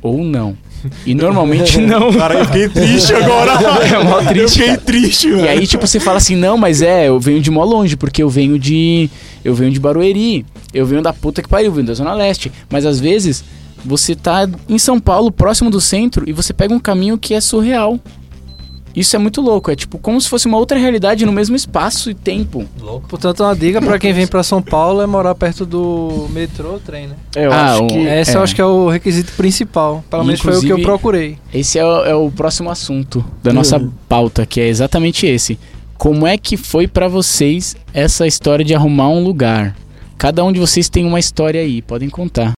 [0.00, 0.56] ou não.
[1.04, 2.12] E normalmente não.
[2.12, 3.52] Cara, eu fiquei triste agora.
[3.88, 4.80] É mó Eu triste, fiquei cara.
[4.80, 5.44] triste, velho.
[5.44, 8.22] E aí, tipo, você fala assim, não, mas é, eu venho de mó longe, porque
[8.22, 9.08] eu venho de.
[9.44, 12.52] Eu venho de Barueri, eu venho da puta que pariu, eu venho da Zona Leste.
[12.68, 13.44] Mas às vezes,
[13.84, 17.40] você tá em São Paulo, próximo do centro, e você pega um caminho que é
[17.40, 17.98] surreal.
[18.98, 22.10] Isso é muito louco, é tipo como se fosse uma outra realidade no mesmo espaço
[22.10, 22.64] e tempo.
[22.80, 23.08] Louco.
[23.08, 26.80] Portanto, uma dica pra quem vem pra São Paulo é morar perto do metrô ou
[26.80, 27.14] trem, né?
[27.36, 27.98] Eu Ah, acho que.
[27.98, 28.36] Esse é.
[28.36, 30.04] eu acho que é o requisito principal.
[30.10, 31.38] Pelo menos foi o que eu procurei.
[31.54, 33.90] Esse é, o- é o próximo assunto da nossa Uhum.
[34.08, 35.58] pauta, que é exatamente esse.
[35.96, 39.76] Como é que foi pra vocês essa história de arrumar um lugar?
[40.16, 42.52] Cada um de vocês tem uma história aí, podem contar.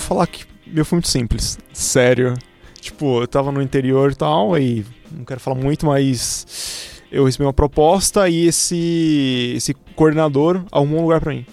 [0.00, 1.58] Vou falar que meu foi muito simples.
[1.72, 2.34] Sério.
[2.80, 7.44] Tipo, eu tava no interior e tal, aí não quero falar muito, mas eu recebi
[7.44, 11.44] uma proposta e esse esse coordenador arrumou um lugar pra mim.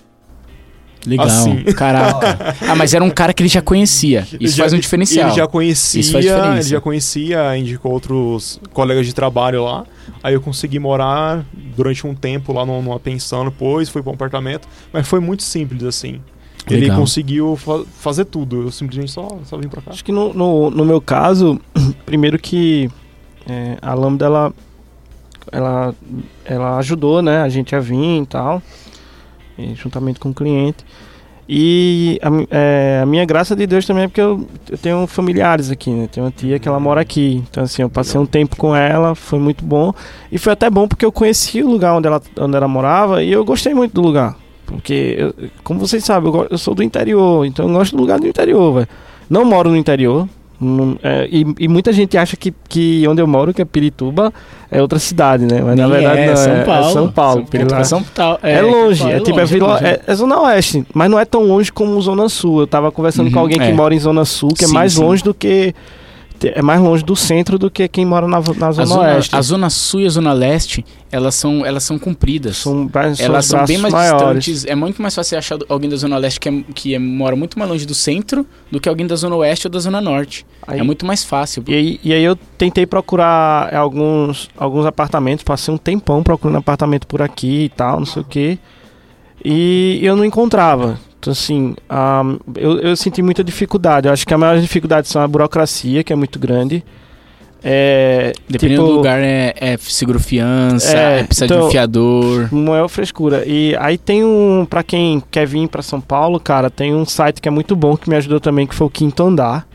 [1.05, 1.25] Legal.
[1.27, 1.63] Assim.
[1.75, 2.55] Caraca.
[2.67, 4.27] Ah, mas era um cara que ele já conhecia.
[4.39, 5.29] Isso já- faz um diferencial.
[5.29, 6.53] Ele já conhecia, Isso faz diferença.
[6.59, 9.85] ele já conhecia, indicou outros colegas de trabalho lá.
[10.23, 14.15] Aí eu consegui morar durante um tempo lá numa, numa pensão depois, fui para um
[14.15, 16.21] apartamento, mas foi muito simples assim.
[16.69, 16.97] Ele Legal.
[16.99, 19.91] conseguiu fa- fazer tudo, eu simplesmente só, só vim pra cá.
[19.91, 21.59] Acho que no, no, no meu caso,
[22.05, 22.89] primeiro que
[23.47, 24.53] é, a Lambda ela,
[25.51, 25.95] ela,
[26.45, 28.61] ela ajudou né, a gente a vir e tal,
[29.57, 30.83] e juntamente com o cliente.
[31.49, 35.71] E a, é, a minha graça de Deus também é porque eu, eu tenho familiares
[35.71, 36.05] aqui, né?
[36.11, 37.41] Tenho uma tia que ela mora aqui.
[37.49, 39.93] Então, assim, eu passei um tempo com ela, foi muito bom.
[40.29, 43.31] E foi até bom porque eu conheci o lugar onde ela, onde ela morava e
[43.31, 44.35] eu gostei muito do lugar.
[44.67, 48.19] Porque, eu- como vocês sabem, eu, eu sou do interior, então eu gosto do lugar
[48.19, 48.87] do interior, velho.
[49.29, 50.27] Não moro no interior.
[50.59, 54.33] não- é, e, e muita gente acha que, que onde eu moro, que é Pirituba,
[54.71, 55.61] é outra cidade, né?
[55.63, 56.87] Mas na verdade é, não, São é, Paulo.
[56.89, 57.45] é São Paulo.
[57.45, 58.39] Pirituba é São Paulo.
[58.41, 61.43] é, longe, é, tipo, é, longe, Vila, é, é Zona Oeste, mas não é tão
[61.43, 62.61] longe como Zona Sul.
[62.61, 63.71] Eu tava conversando Uhum, com alguém que é.
[63.73, 65.01] mora em Zona Sul, que é Sim, mais sim.
[65.03, 65.75] longe do que.
[66.43, 69.35] É mais longe do centro do que quem mora na, na Zona, zona, Oeste.
[69.35, 72.57] a zona sul e a zona leste, elas são, elas são compridas.
[72.57, 74.43] São, são elas são bem mais maiores.
[74.45, 74.65] distantes.
[74.71, 77.57] É muito mais fácil achar alguém da zona leste que, é- que é- mora muito
[77.57, 80.45] mais longe do centro do que alguém da zona oeste ou da zona norte.
[80.67, 81.63] Aí- É muito mais fácil.
[81.67, 87.07] E aí, e aí eu tentei procurar alguns, alguns apartamentos, passei um tempão procurando apartamento
[87.07, 88.59] por aqui e tal, não sei o que.
[89.43, 90.99] E eu não encontrava.
[91.19, 91.75] Então, assim,
[92.55, 94.07] eu, eu senti muita dificuldade.
[94.07, 96.83] Eu acho que a maior dificuldade são a burocracia, que é muito grande.
[97.63, 101.71] É, Dependendo tipo, do lugar, é, é seguro fiança, É, é, precisa de então- um
[101.71, 102.49] fiador.
[102.53, 103.43] Não é frescura.
[103.47, 107.41] E aí tem um, pra quem quer vir pra São Paulo, cara, tem um site
[107.41, 109.67] que é muito bom que me ajudou também, que foi o Quinto Andar.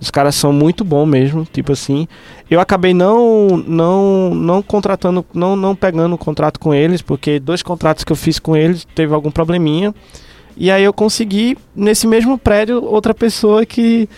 [0.00, 2.08] Os caras são muito bons mesmo, tipo assim.
[2.50, 7.62] Eu acabei não não não contratando, não não pegando o contrato com eles, porque dois
[7.62, 9.94] contratos que eu fiz com eles teve algum probleminha.
[10.56, 14.08] E aí eu consegui nesse mesmo prédio outra pessoa que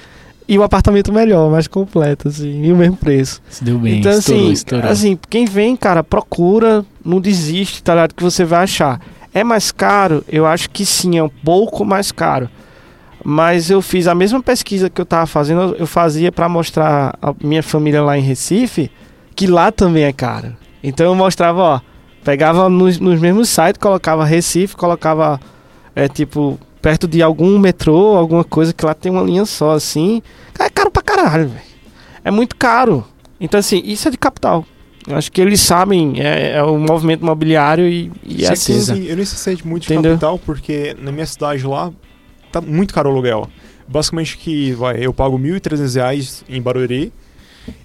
[0.49, 3.41] e um apartamento melhor, mais completo assim, e o mesmo preço.
[3.49, 4.91] Se deu bem, Então, estourou, assim, estourou.
[4.91, 8.15] assim, quem vem, cara, procura, não desiste, tá ligado?
[8.15, 9.01] Que você vai achar.
[9.33, 10.23] É mais caro?
[10.29, 12.49] Eu acho que sim, é um pouco mais caro.
[13.25, 17.33] Mas eu fiz a mesma pesquisa que eu tava fazendo, eu fazia pra mostrar a
[17.43, 18.91] minha família lá em Recife,
[19.37, 20.57] que lá também é caro.
[20.83, 21.81] Então eu mostrava, ó,
[22.25, 25.41] pegava nos, nos mesmos sites, colocava Recife, colocava,
[25.95, 30.21] é tipo, perto de algum metrô, alguma coisa que lá tem uma linha só, assim.
[30.59, 31.63] É caro pra caralho, velho.
[32.25, 33.07] É muito caro.
[33.41, 34.65] Então, assim, isso é de capital.
[35.07, 39.05] Eu acho que eles sabem, é, é o movimento imobiliário e, e é assim.
[39.07, 40.13] Eu nem sei de muito de Entendeu?
[40.13, 41.93] capital, porque na minha cidade lá
[42.53, 43.49] tá muito caro o aluguel.
[43.89, 47.13] Basicamente que vai, eu pago 1.300 reais em Barueri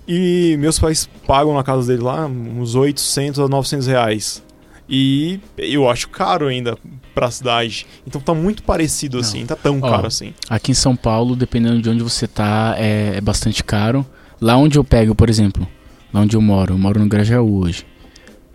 [0.07, 4.43] e meus pais pagam na casa dele lá uns 800 a 900 reais.
[4.89, 6.77] E eu acho caro ainda
[7.13, 7.85] pra cidade.
[8.05, 9.21] Então tá muito parecido Não.
[9.21, 10.33] assim, tá tão Ó, caro assim.
[10.49, 14.05] Aqui em São Paulo, dependendo de onde você tá, é, é bastante caro.
[14.39, 15.67] Lá onde eu pego, por exemplo,
[16.13, 17.85] lá onde eu moro, eu moro no Grajaú hoje.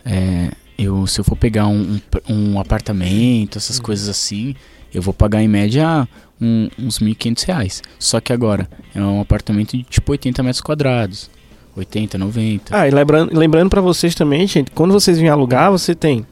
[0.05, 3.83] É, eu, se eu for pegar um, um, um apartamento, essas Uhum.
[3.83, 4.55] coisas assim,
[4.95, 6.07] eu vou pagar em média
[6.41, 7.83] um- uns 1.500 reais.
[7.99, 11.31] Só que agora, é um apartamento de tipo 80 metros quadrados.
[11.77, 12.77] 80, 90.
[12.77, 16.27] Ah, e lembrando, lembrando para vocês também, gente, quando vocês vêm alugar, você tem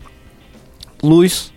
[1.02, 1.50] luz,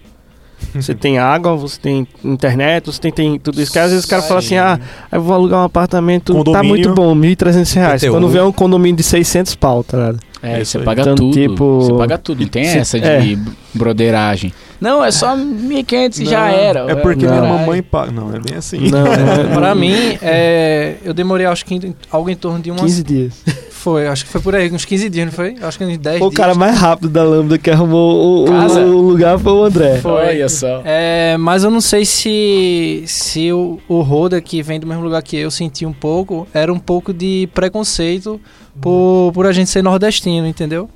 [0.73, 3.71] você tem água, você tem internet, você tem, tem tudo isso.
[3.73, 4.79] Que às vezes o cara fala assim, ah,
[5.11, 6.67] eu vou alugar um apartamento, tá Condomínio.
[6.69, 8.01] muito bom, 1.300 reais.
[8.01, 8.11] PTU.
[8.13, 10.19] Quando vê um condomínio de 600 pau, tá ligado?
[10.43, 10.83] É, isso você aí.
[10.85, 11.33] paga Então, tudo.
[11.33, 12.41] tipo, Você paga tudo.
[12.41, 13.37] Não tem se- essa de é.
[13.73, 14.53] broderagem.
[14.81, 16.91] Não, é só 1.500 e já era.
[16.91, 17.31] É porque Não.
[17.39, 18.11] minha mamãe paga.
[18.11, 18.89] Não, é bem assim.
[18.89, 22.81] Não, não, Pra mim, é, eu demorei acho que algo em torno de umas.
[22.81, 23.33] 15 dias.
[23.83, 25.55] Foi, acho que foi por aí, uns 15 dias, não foi?
[25.61, 26.33] Acho que uns 10 O dias.
[26.35, 29.99] cara mais rápido da Lambda que arrumou o, o- o lugar foi o André.
[30.05, 30.81] Olha só.
[30.85, 35.21] É, mas eu não sei se, se o, o Roda, que vem do mesmo lugar
[35.21, 38.39] que eu, senti um pouco, era um pouco de preconceito
[38.81, 40.89] por, por a gente ser nordestino, entendeu?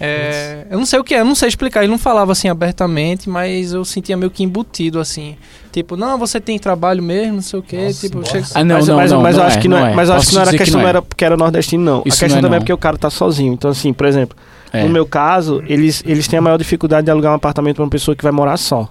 [0.00, 1.82] É, eu não sei o que é, eu não sei explicar.
[1.82, 5.36] Ele não falava assim abertamente, mas eu sentia meio que embutido assim.
[5.70, 7.76] Tipo, não, você tem trabalho mesmo, não sei o que.
[7.76, 9.68] Nossa, tipo, chega- Ah, não, mas, não, mas, não, mas não eu acho é, que
[9.68, 9.94] não, é.
[9.94, 10.90] Mas eu acho que não era questão, não não é.
[10.90, 12.02] era porque era nordestino, não.
[12.06, 13.52] Isso a questão não é, também é porque o cara tá sozinho.
[13.52, 14.36] Então, assim, por exemplo,
[14.72, 14.82] É.
[14.84, 17.90] no meu caso, eles, eles têm a maior dificuldade de alugar um apartamento pra uma
[17.90, 18.88] pessoa que vai morar só.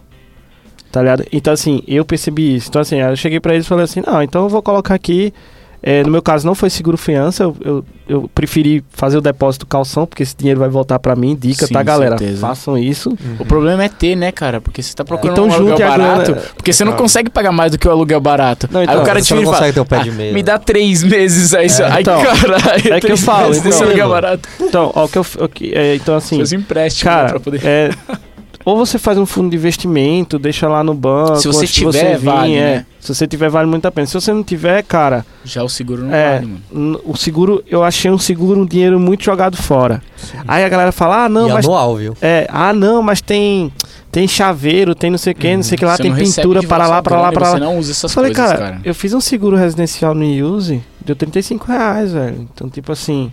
[0.91, 1.24] Tá ligado?
[1.32, 2.69] Então, assim, eu percebi isso.
[2.69, 5.34] Então, assim, eu cheguei pra eles e falei assim: não, então eu vou colocar aqui.
[5.82, 7.44] É, no meu caso, não foi seguro fiança.
[7.44, 11.36] Eu, eu, eu preferi fazer o depósito calção, porque esse dinheiro vai voltar pra mim.
[11.39, 12.18] Dica, Sim, tá, galera?
[12.18, 12.42] certeza.
[12.42, 13.15] Façam isso.
[13.39, 14.60] O problema é ter, né, cara?
[14.60, 17.04] Porque você tá procurando Então, um aluguel barato, grana- porque você não Claro.
[17.04, 18.68] consegue pagar mais do que o aluguel barato.
[18.72, 19.68] Não, então, aí o cara te vira e fala,
[20.02, 21.70] "Ah, me dá três meses aí.
[21.70, 22.94] só." É, Ai, então, caralho.
[22.94, 24.50] é que eu falo, então, aluguel barato.
[24.60, 25.26] Então, ó, o que eu.
[25.39, 26.36] o que- é, então, assim.
[26.38, 27.62] Seus empréstimos né, Cara, pra poder...
[27.63, 27.89] é,
[28.65, 31.38] ou você faz um fundo de investimento, deixa lá no banco.
[31.38, 32.62] Se você tiver, vir, vale, é.
[32.76, 32.86] né?
[33.00, 34.06] Se você tiver, vale muito a pena.
[34.06, 36.36] Se você não tiver, cara, Já o seguro não É.
[36.39, 37.02] vale, mano.
[37.06, 40.02] o seguro, eu achei um seguro um dinheiro muito jogado fora.
[40.48, 41.65] Aí a galera fala, ah, não, e mas.
[41.65, 42.15] anual, viu?
[42.22, 43.72] É, ah, não, mas tem.
[44.12, 46.63] Tem chaveiro, tem não sei o que, não sei o que lá, Você tem pintura
[46.63, 47.52] para lá, para lá, para lá.
[47.54, 48.82] Você não usa essas Eu falei, coisas, cara, cara.
[48.84, 52.48] eu fiz um seguro residencial no Use, deu 35 reais, velho.
[52.52, 53.32] Então, tipo assim,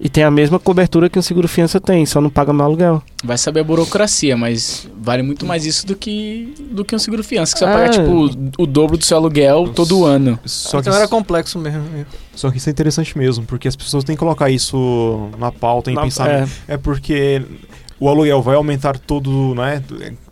[0.00, 3.02] E tem a mesma cobertura que um seguro fiança tem, só não paga meu aluguel.
[3.24, 7.24] Vai saber a burocracia, mas vale muito mais isso do que, do que um seguro
[7.24, 7.76] fiança, que você vai É.
[7.88, 10.38] pagar, tipo, o dobro do seu aluguel todo ano.
[10.44, 11.82] Só que, Então era complexo mesmo.
[12.32, 15.90] só que isso é interessante mesmo, porque as pessoas têm que colocar isso na pauta,
[15.90, 16.28] em Na- pensar.
[16.30, 17.42] é, É porque
[17.98, 19.82] o aluguel vai aumentar todo, né,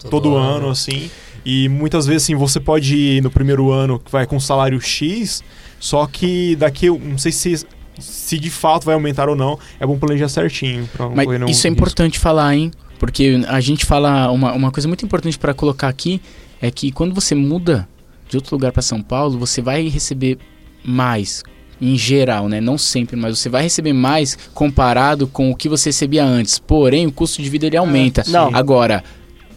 [0.08, 1.10] todo, ano, assim.
[1.44, 5.42] E muitas vezes, assim, você pode ir no primeiro ano que vai com salário X,
[5.80, 7.66] só que daqui, eu não sei se,
[7.98, 10.88] se de fato vai aumentar ou não, é bom planejar certinho.
[10.96, 11.68] Pra Mas isso é risco.
[11.68, 12.70] importante falar, hein?
[12.98, 14.30] Porque a gente fala.
[14.30, 16.20] Uma, uma coisa muito importante para colocar aqui
[16.60, 17.86] é que quando você muda
[18.28, 20.38] de outro lugar para São Paulo, você vai receber
[20.84, 21.42] mais.
[21.78, 22.58] Em geral, né?
[22.58, 26.58] Não sempre, mas você vai receber mais comparado com o que você recebia antes.
[26.58, 28.24] Porém, o custo de vida ele aumenta.
[28.28, 28.48] Não.
[28.54, 29.04] Agora,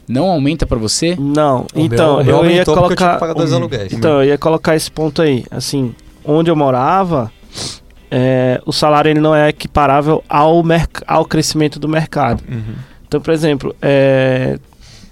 [0.05, 1.15] não aumenta para você?
[1.17, 3.13] Não, O meu- então o meu eu ia eu colocar.
[3.13, 3.93] que pagar dois um- aluguéis.
[3.93, 5.45] Então, eu ia colocar esse ponto aí.
[5.49, 7.31] Assim, onde eu morava,
[8.11, 10.63] é, o salário ele não é equiparável ao,
[11.07, 12.43] ao crescimento do mercado.
[12.49, 12.75] Uhum.
[13.07, 14.59] Então, por exemplo, é,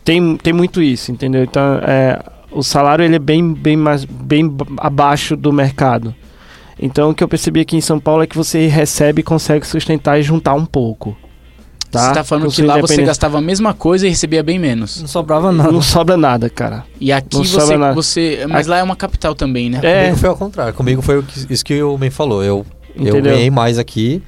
[0.03, 1.43] tem, tem muito isso, entendeu?
[1.43, 2.19] Então, é,
[2.51, 6.13] o salário ele é bem, bem, mais, bem abaixo do mercado.
[6.79, 9.65] Então, o que eu percebi aqui em São Paulo é que você recebe e consegue
[9.65, 11.17] sustentar e juntar um pouco.
[11.89, 12.10] Tá?
[12.10, 14.99] Você tá falando Com que lá você gastava a mesma coisa e recebia bem menos.
[15.01, 15.71] Não sobrava nada.
[15.71, 16.83] Não sobra nada, cara.
[16.99, 17.93] E aqui Não você, sobra nada.
[17.95, 18.45] você.
[18.47, 19.79] Mas lá é uma capital também, né?
[19.81, 20.01] É.
[20.03, 20.73] Comigo foi ao contrário.
[20.73, 22.43] Comigo foi o que- isso que o Ben falou.
[22.43, 22.65] Eu,
[22.99, 23.33] eu Entendeu?
[23.33, 24.21] ganhei mais aqui,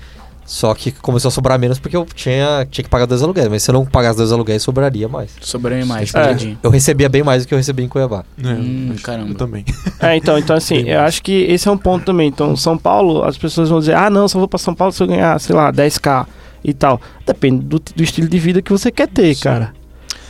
[0.46, 3.48] só que começou a sobrar menos porque eu tinha, tinha que pagar dois aluguéis.
[3.48, 5.32] Mas se eu não pagasse dois aluguéis, sobraria mais.
[5.42, 6.32] Sobrou mais, É.
[6.32, 6.58] entendi.
[6.64, 8.24] Eu recebia bem mais do que eu recebi em Cuiabá.
[8.44, 9.30] É, Hum, acho- caramba.
[9.30, 9.64] Eu também.
[10.02, 12.28] É, então, então assim, eu acho que esse é um ponto também.
[12.30, 15.04] Então, São Paulo, as pessoas vão dizer, ah, não, só vou pra São Paulo se
[15.04, 16.26] eu ganhar, sei lá, 10k
[16.64, 17.00] e tal.
[17.28, 19.74] Depende do, do estilo de vida que você quer ter, cara.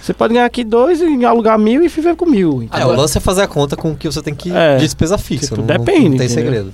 [0.01, 2.61] Você pode ganhar aqui dois e alugar mil e viver com mil.
[2.61, 2.87] É, entendeu?
[2.89, 4.75] o lance é fazer a conta com o que você tem que É.
[4.77, 5.49] de despesa fixa.
[5.55, 6.29] Tipo, não, depende, não tem entendeu?
[6.29, 6.73] segredo.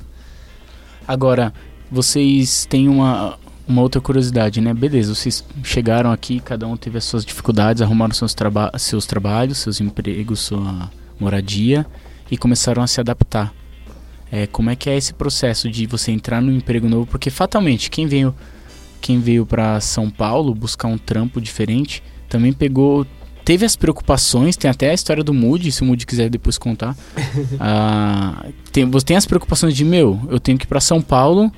[1.08, 1.54] Agora,
[1.92, 3.38] vocês têm uma,
[3.68, 4.74] uma outra curiosidade, né?
[4.74, 9.60] Beleza, vocês chegaram aqui, cada um teve as suas dificuldades, arrumaram seus, traba seus trabalhos,
[9.60, 10.90] seus empregos, sua
[11.20, 11.86] moradia
[12.30, 13.54] e começaram a se adaptar.
[14.32, 17.06] É, como é que é esse processo de você entrar num emprego novo?
[17.06, 18.36] Porque fatalmente, quem veio,
[19.00, 23.06] quem veio para São Paulo buscar um trampo diferente também pegou.
[23.46, 26.96] Teve as preocupações, tem até a história do Moody, se o Moody quiser depois contar.
[27.60, 31.52] Ah, tem, você tem as preocupações de, meu, eu tenho que ir pra São Paulo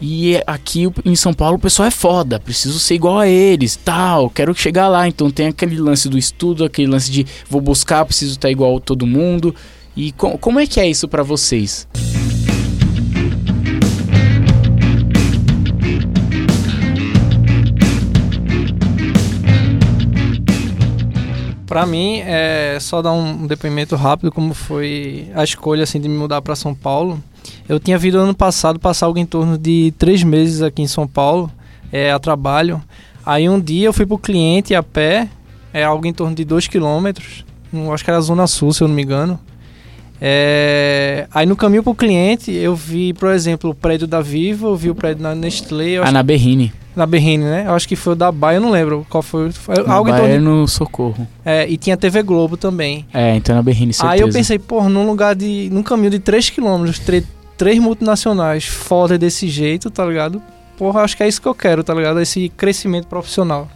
[0.00, 4.28] e aqui em São Paulo o pessoal é foda, preciso ser igual a eles, tal,
[4.30, 5.06] quero chegar lá.
[5.08, 8.80] Então tem aquele lance do estudo, aquele lance de vou buscar, preciso estar igual a
[8.80, 9.54] todo mundo.
[9.96, 11.86] E co- como é que é isso pra vocês?
[21.68, 26.16] Pra mim, é só dar um depoimento rápido como foi a escolha assim de me
[26.16, 27.22] mudar pra São Paulo.
[27.68, 31.06] Eu tinha vindo ano passado passar algo em torno de três meses aqui em São
[31.06, 31.52] Paulo,
[31.92, 32.82] é, a trabalho.
[33.24, 35.28] Aí um dia eu fui pro cliente a pé,
[35.70, 37.44] é algo em torno de dois quilômetros.
[37.92, 39.38] Acho que era Zona Sul, se eu não me engano.
[40.20, 44.76] É, aí no caminho pro cliente eu vi, por exemplo, o prédio da Vivo, eu
[44.76, 47.64] vi o prédio da Nestlé, Ah, na Berrine, na Berrine, né?
[47.66, 49.52] Eu acho que foi o da Baia, eu não lembro qual foi.
[49.52, 51.26] foi na algo em torno Baia no Socorro.
[51.44, 53.06] é, e tinha TV Globo também.
[53.14, 54.12] É, então na Berrine, certeza.
[54.12, 55.68] Aí eu pensei, porra, num lugar de.
[55.72, 57.24] num caminho de 3km,
[57.56, 60.42] três multinacionais foda desse jeito, tá ligado?
[60.76, 62.20] Porra, acho que é isso que eu quero, tá ligado?
[62.20, 63.68] Esse crescimento profissional.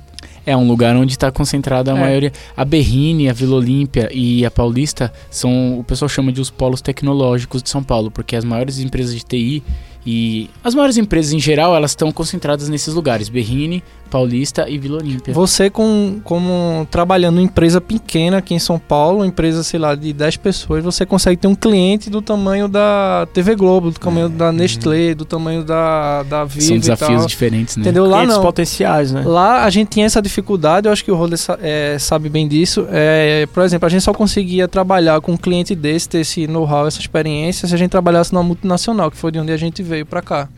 [0.44, 2.00] É um lugar onde está concentrada a É.
[2.00, 2.32] maioria.
[2.56, 6.80] A Berrine, a Vila Olímpia e a Paulista são o pessoal chama de os polos
[6.80, 9.62] tecnológicos de São Paulo, porque as maiores empresas de TI
[10.04, 14.98] e as maiores empresas em geral elas estão concentradas nesses lugares: Berrine, Paulista e Vila
[14.98, 15.32] Olímpia.
[15.32, 19.94] Você, com, como trabalhando em empresa pequena aqui em São Paulo, uma empresa, sei lá,
[19.94, 24.28] de 10 pessoas, você consegue ter um cliente do tamanho da TV Globo, do tamanho
[24.28, 27.26] da Nestlé, do tamanho da, da Vivo São e desafios tal.
[27.26, 27.80] diferentes, né?
[27.82, 28.04] Entendeu?
[28.04, 28.42] Lá Clientes não.
[28.42, 29.22] potenciais, né?
[29.24, 32.46] Lá a gente tinha essa dificuldade, eu acho que o Roller sa- é, sabe bem
[32.46, 32.86] disso.
[32.90, 36.86] É, por exemplo, a gente só conseguia trabalhar com um cliente desse, ter esse know-how,
[36.86, 40.04] essa experiência, se a gente trabalhasse numa multinacional, que foi de onde a gente veio
[40.04, 40.48] pra cá.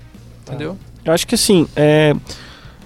[0.47, 0.77] Entendeu?
[1.05, 2.15] Eu acho que assim, é,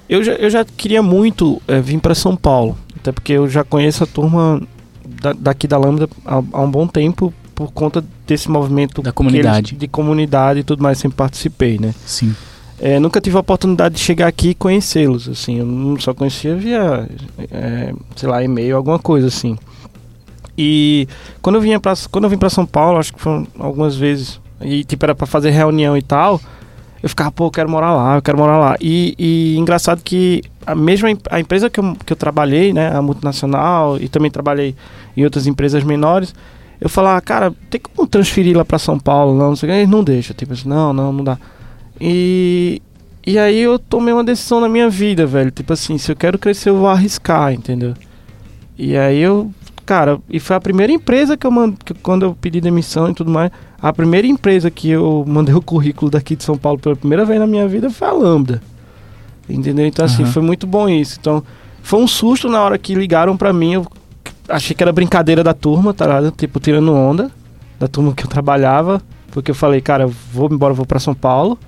[0.08, 3.62] eu, já, eu já queria muito é, vir para São Paulo, até porque eu já
[3.64, 4.60] conheço a turma
[5.22, 9.70] da- daqui da Lambda há, há um bom tempo por conta desse movimento Da comunidade.
[9.72, 11.94] eles- de comunidade e tudo mais, sempre participei, né?
[12.06, 12.34] Sim.
[12.80, 17.08] É, nunca tive a oportunidade de chegar aqui e conhecê-los, assim, eu só conhecia via,
[17.50, 19.58] é, sei lá, e-mail, alguma coisa assim.
[20.56, 21.06] E
[21.42, 24.40] quando eu, vinha pra, quando eu vim para São Paulo, acho que foram algumas vezes,
[24.60, 26.40] e tipo, era para fazer reunião e tal,
[27.02, 28.76] eu ficava, pô, eu quero morar lá, eu quero morar lá.
[28.80, 33.00] E, e engraçado que a mesma a empresa que eu, que eu trabalhei, né, a
[33.00, 34.74] multinacional, e também trabalhei
[35.16, 36.34] em outras empresas menores,
[36.80, 39.36] eu falava, cara, tem como transferir lá para São Paulo?
[39.36, 41.38] Não, não sei o que, eles não deixam, tipo assim, não, não, não dá.
[42.00, 42.80] E,
[43.26, 45.50] E aí eu tomei uma decisão na minha vida, velho.
[45.50, 47.94] Tipo assim, se eu quero crescer, eu vou arriscar, entendeu?
[48.78, 49.50] E aí eu,
[49.88, 53.30] cara, e foi a primeira empresa que eu mandei, quando eu pedi demissão e tudo
[53.30, 57.24] mais, a primeira empresa que eu mandei o currículo daqui de São Paulo pela primeira
[57.24, 58.60] vez na minha vida foi a Lambda.
[59.48, 59.86] Entendeu?
[59.86, 60.32] Então, assim, Aham.
[60.32, 61.16] foi muito bom isso.
[61.18, 61.42] Então,
[61.82, 63.72] foi um susto na hora que ligaram pra mim.
[63.72, 63.86] Eu
[64.46, 66.32] achei que era brincadeira da turma, tá ligado?
[66.32, 67.30] Tipo, tirando onda
[67.80, 69.00] da turma que eu trabalhava.
[69.30, 71.58] Porque eu falei, cara, eu vou embora, vou pra São Paulo.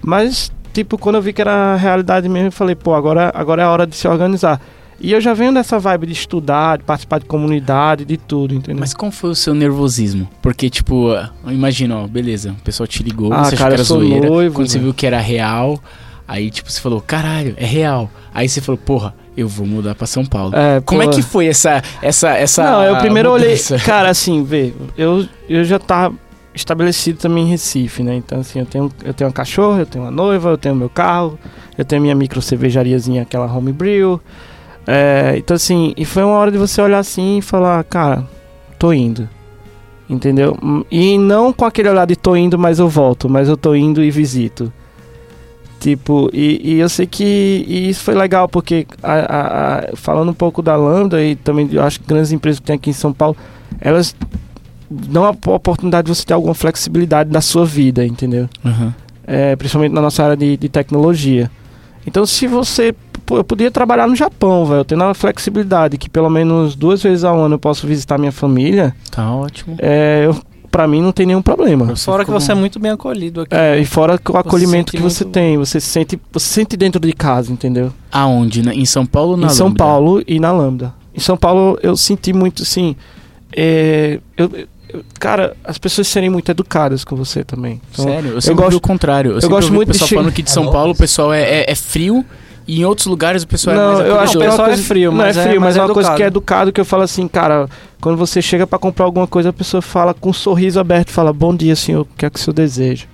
[0.00, 3.62] Mas, tipo, quando eu vi que era a realidade mesmo, eu falei, pô, agora, agora
[3.62, 4.60] é a hora de se organizar.
[5.00, 8.80] E eu já venho dessa vibe de estudar, de participar de comunidade, de tudo, entendeu?
[8.80, 10.28] Mas como foi o seu nervosismo?
[10.42, 11.10] Porque, tipo,
[11.46, 14.28] imagina, ó, beleza, o pessoal te ligou, Ah, você achou cara, que era zoeira.
[14.28, 15.78] noivo, quando você viu que era real,
[16.26, 18.10] aí, tipo, você falou, caralho, é real.
[18.34, 20.52] Aí você falou, porra, eu vou mudar pra São Paulo.
[20.56, 23.50] É, Como pô, é que foi essa, essa, essa Não, eu primeiro olhei.
[23.50, 23.78] mudança?
[23.86, 26.12] Cara, assim, vê, eu, eu já tava
[26.52, 28.16] estabelecido também em Recife, né?
[28.16, 30.88] Então, assim, eu tenho, eu tenho uma cachorra, eu tenho uma noiva, eu tenho meu
[30.90, 31.38] carro,
[31.76, 34.20] eu tenho minha micro cervejariazinha, aquela homebrew.
[34.90, 38.24] É, então, assim, e foi uma hora de você olhar assim e falar, cara,
[38.78, 39.28] tô indo.
[40.08, 40.56] Entendeu?
[40.62, 43.74] Hum, E não com aquele olhar de tô indo, mas eu volto, mas eu tô
[43.74, 44.72] indo e visito.
[45.78, 47.22] Tipo, e, e eu sei que
[47.68, 51.82] isso foi legal, porque a- a- a- falando um pouco da Lambda e também eu
[51.82, 53.36] acho que grandes empresas que tem aqui em São Paulo,
[53.80, 54.16] elas
[54.90, 58.48] dão a oportunidade de você ter alguma flexibilidade na sua vida, entendeu?
[58.64, 58.90] Uhum.
[59.26, 61.50] É, principalmente na nossa área de, de tecnologia.
[62.06, 62.94] Então, se você.
[63.28, 67.24] Pô, eu podia trabalhar no Japão, velho, tendo a flexibilidade que pelo menos duas vezes
[67.24, 69.76] ao ano eu posso visitar minha família, Tá ótimo.
[69.78, 70.34] é, eu,
[70.70, 71.94] pra mim não tem nenhum problema.
[71.94, 72.62] Fora que você é bom.
[72.62, 73.54] muito bem acolhido aqui.
[73.54, 76.54] É, e fora que o acolhimento que você muito- tem, você se sente, você se
[76.54, 77.92] sente dentro de casa, entendeu?
[78.10, 78.62] Aonde?
[78.62, 79.84] Na- em São Paulo ou na em São Lambda?
[79.84, 80.94] Paulo e na Lambda.
[81.14, 82.96] Em São Paulo eu senti muito assim.
[83.54, 84.50] é, eu,
[84.90, 87.80] eu- cara, as pessoas serem muito educadas com você também.
[87.92, 88.30] Então, Sério?
[88.32, 89.32] Eu sempre gosto- o contrário.
[89.32, 90.92] Eu, eu gosto muito o de pessoal che- falando que de É São louco Paulo
[90.92, 92.24] o pessoal é, é, é frio
[92.68, 94.50] e em outros lugares o pessoal é não, mais eu acho que o é uma
[94.50, 96.14] pessoal é coisa, frio, não mas é é- frio, mas mas é é uma coisa
[96.14, 96.70] que é educado.
[96.72, 97.68] que eu falo assim, cara,
[98.00, 101.32] quando você chega pra comprar alguma coisa, a pessoa fala com um sorriso aberto, fala:
[101.32, 103.06] "Bom dia, senhor, o que é que o senhor deseja?"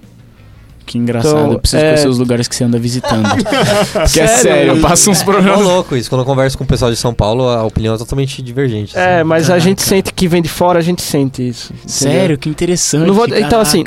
[0.87, 1.39] Que engraçado.
[1.39, 3.25] Então, eu preciso é- conhecer os lugares que você anda visitando.
[4.13, 4.75] que é Sério?
[4.75, 5.61] eu passo uns É programas.
[5.65, 6.09] louco isso.
[6.11, 8.97] Quando eu converso com o pessoal de São Paulo, a opinião é totalmente divergente.
[8.99, 9.25] É, assim.
[9.25, 9.61] mas a Caraca.
[9.65, 11.73] gente sente que vem de fora, a gente sente isso.
[11.73, 11.89] entendeu?
[11.89, 13.07] Sério, que interessante.
[13.07, 13.83] Não vou- então assim,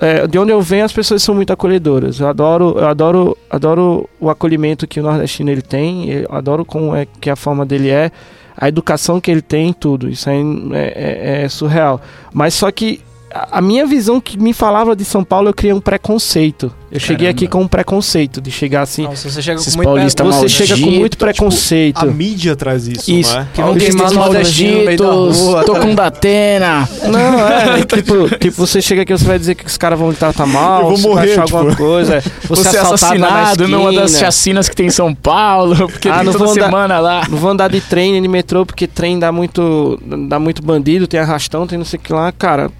[0.00, 2.20] é, de onde eu venho as pessoas são muito acolhedoras.
[2.20, 6.08] Eu adoro, eu adoro, adoro o acolhimento que o nordestino ele tem.
[6.10, 8.10] Eu adoro como é que a forma dele é,
[8.56, 10.08] a educação que ele tem, tudo.
[10.08, 10.40] Isso aí
[10.72, 12.00] é, é- é surreal.
[12.32, 13.00] Mas só que
[13.30, 16.72] a, minha visão que me falava de São Paulo, eu criei um preconceito.
[16.90, 17.30] Eu cheguei Caramba.
[17.30, 19.02] aqui com um preconceito de chegar assim.
[19.02, 21.98] Nossa, você chega com muito paulistas você maldito, chega com muito preconceito.
[21.98, 23.34] A mídia traz isso, Isso.
[23.34, 23.46] não é?
[23.52, 25.64] Que vão queimar no nordestino no meio da malditos, rua.
[25.64, 26.88] tô tá com Datena.
[27.10, 30.16] Não, é, tipo, tipo, você chega aqui, você vai dizer que os caras vão lhe
[30.16, 31.56] tratar mal, Eu vou você vai morrer, achar tipo.
[31.58, 32.14] alguma coisa.
[32.16, 36.16] é, Você, Você é assassinado numa das chacinas que tem em São Paulo, porque Ah,
[36.18, 37.22] tem não toda andar- semana lá.
[37.28, 41.06] Não vou andar de trem nem de metrô, porque trem dá muito, dá muito bandido,
[41.08, 42.70] tem arrastão, tem não sei o que lá, cara.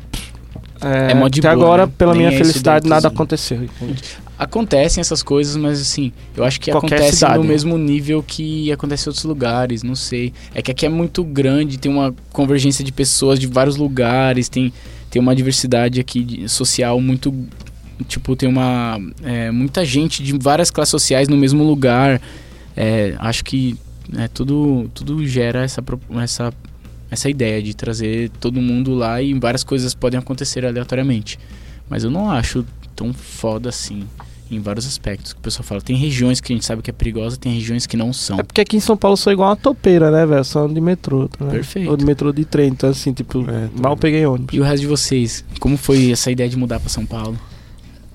[0.87, 1.93] É, É mó de até boa, agora, né?
[1.97, 3.66] pela Nem minha é felicidade, nada aconteceu.
[4.39, 7.39] Acontecem essas coisas, mas assim, eu acho que Qualquer acontece cidade.
[7.39, 10.32] no mesmo nível que acontece em outros lugares, não sei.
[10.55, 14.70] É que aqui é muito grande, tem uma convergência de pessoas de vários lugares, tem,
[15.11, 17.34] tem uma diversidade aqui de- social muito.
[18.07, 19.01] Tipo, tem uma.
[19.24, 22.20] é, muita gente de várias classes sociais no mesmo lugar.
[22.76, 23.74] É, acho que
[24.18, 25.82] é, tudo, tudo gera essa,
[26.22, 26.53] essa,
[27.17, 31.39] essa ideia de trazer todo mundo lá e várias coisas podem acontecer aleatoriamente.
[31.89, 32.64] Mas eu não acho
[32.95, 34.05] tão foda assim
[34.51, 35.33] em vários aspectos.
[35.33, 37.87] Que o pessoal fala, tem regiões que a gente sabe que é perigosa, tem regiões
[37.87, 38.39] que não são.
[38.39, 40.45] É porque aqui em São Paulo eu sou igual uma topeira, né, velho?
[40.45, 41.29] Só ando de metrô.
[41.29, 41.51] Tá, né?
[41.51, 41.91] Perfeito.
[41.91, 43.83] Ou de metrô de trem, então assim, tipo, É, tá.
[43.83, 44.55] mal peguei ônibus.
[44.55, 47.37] E o resto de vocês, como foi essa ideia de mudar pra São Paulo?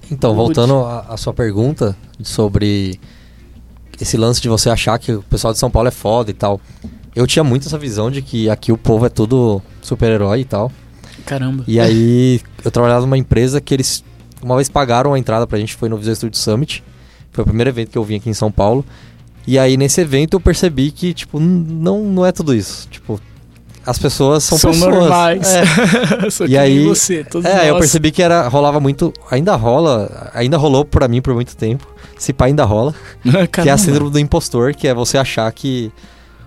[0.10, 3.00] Então, voltando à à sua pergunta sobre
[4.00, 6.60] esse lance de você achar que o pessoal de São Paulo é foda e tal.
[7.16, 10.72] Eu tinha muito essa visão de que aqui o povo é tudo super-herói e tal.
[11.26, 11.64] Caramba.
[11.68, 14.04] E aí eu trabalhava numa empresa que eles
[14.42, 16.84] uma vez pagaram a entrada pra gente, foi no Visual Studio Summit.
[17.32, 18.84] Foi o primeiro evento que eu vim aqui em São Paulo.
[19.46, 22.88] E aí nesse evento eu percebi que, tipo, não, não é tudo isso.
[22.90, 23.20] Tipo,
[23.86, 24.78] as pessoas são, pessoas.
[24.78, 25.48] normais.
[25.48, 26.30] É.
[26.32, 27.80] Sou E aí- você, todos É, eu nós.
[27.82, 29.14] percebi que era, rolava muito.
[29.30, 31.88] Ainda rola, ainda rolou pra mim por muito tempo.
[32.18, 32.94] Se pá, ainda rola.
[33.52, 35.92] Que é a síndrome do impostor, que é você achar que.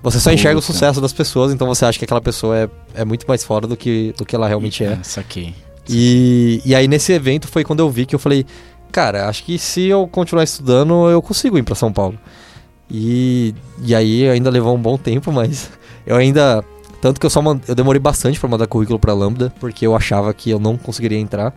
[0.04, 3.04] Você só enxerga o sucesso das pessoas, então você acha que aquela pessoa é, é
[3.04, 4.98] muito mais fora do que, do que ela realmente é.
[5.02, 5.54] Saquei.
[5.88, 8.44] E, e aí nesse evento foi quando eu vi que eu falei,
[8.92, 12.18] cara, acho que se eu continuar estudando, eu consigo ir pra São Paulo.
[12.90, 15.70] E, e aí ainda levou um bom tempo, mas
[16.06, 16.62] eu ainda.
[17.00, 19.94] Tanto que eu só man- eu demorei bastante pra mandar currículo pra Lambda, porque eu
[19.94, 21.52] achava que eu não conseguiria entrar.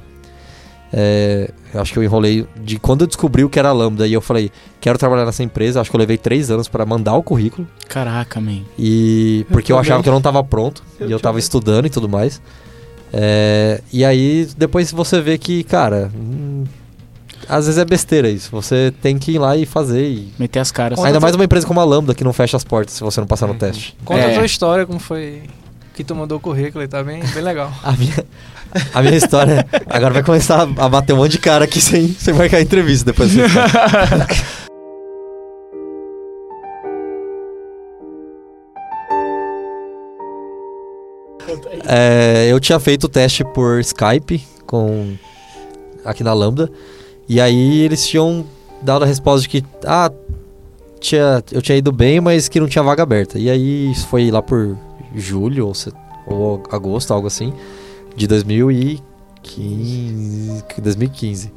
[0.94, 4.14] É, eu acho que eu enrolei de quando eu descobri o que era Lambda e
[4.14, 5.82] eu falei, quero trabalhar nessa empresa.
[5.82, 7.68] Acho que eu levei três anos pra mandar o currículo.
[7.90, 8.62] Caraca, man.
[8.80, 11.40] E porque eu, achava que eu não tava pronto Eu e eu tava também.
[11.40, 12.42] estudando e tudo mais.
[13.12, 16.64] É, e aí depois você vê que, cara, hum,
[17.48, 18.50] às vezes é besteira isso.
[18.52, 20.08] Você tem que ir lá e fazer.
[20.10, 21.00] e- Meter as caras.
[21.00, 23.28] Ainda mais uma empresa como a Lambda que não fecha as portas se você não
[23.28, 23.96] passar no teste.
[24.04, 24.32] Conta É.
[24.32, 25.44] a tua história, como foi
[25.98, 27.74] que tu mandou o currículo e tá bem, bem legal.
[27.84, 28.26] A minha,
[28.94, 32.34] a minha história agora vai começar a bater um monte de cara aqui sem, sem
[32.36, 33.32] marcar a entrevista depois.
[41.90, 45.16] É, eu tinha feito o teste por Skype com
[46.04, 46.70] aqui na Lambda
[47.30, 48.46] e aí eles tinham
[48.82, 50.12] dado a resposta de que ah
[51.00, 53.40] tinha, eu tinha ido bem, mas que não tinha vaga aberta.
[53.40, 54.78] E aí isso foi lá por
[55.16, 55.94] julho ou, se-
[56.26, 57.54] ou agosto, algo assim,
[58.16, 61.52] de 2015, 2015.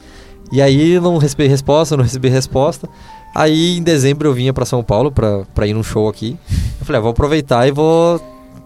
[0.53, 2.89] E aí não recebi resposta, não recebi resposta.
[3.35, 6.37] Aí em dezembro eu vinha pra São Paulo pra ir num show aqui.
[6.81, 8.21] Eu falei, ah, vou aproveitar e vou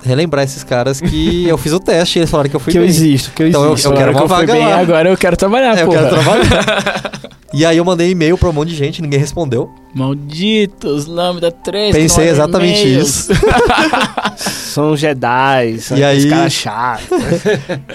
[0.04, 2.78] relembrar esses caras que eu fiz o teste e eles falaram que eu fui que
[2.78, 2.90] eu bem.
[2.90, 3.88] existo, que eu Então eu- existo.
[3.88, 4.80] eu quero Agora uma que eu fui vaga bem, lá.
[4.80, 6.02] agora eu quero trabalhar, É, eu porra.
[6.10, 7.20] quero trabalhar.
[7.54, 9.70] e aí eu mandei e-mail pra um monte de gente, ninguém respondeu.
[9.94, 11.94] Malditos, Lambda 3.
[11.94, 13.32] Pensei exatamente isso.
[14.36, 17.06] São Jedi, são E aí- caras chatos.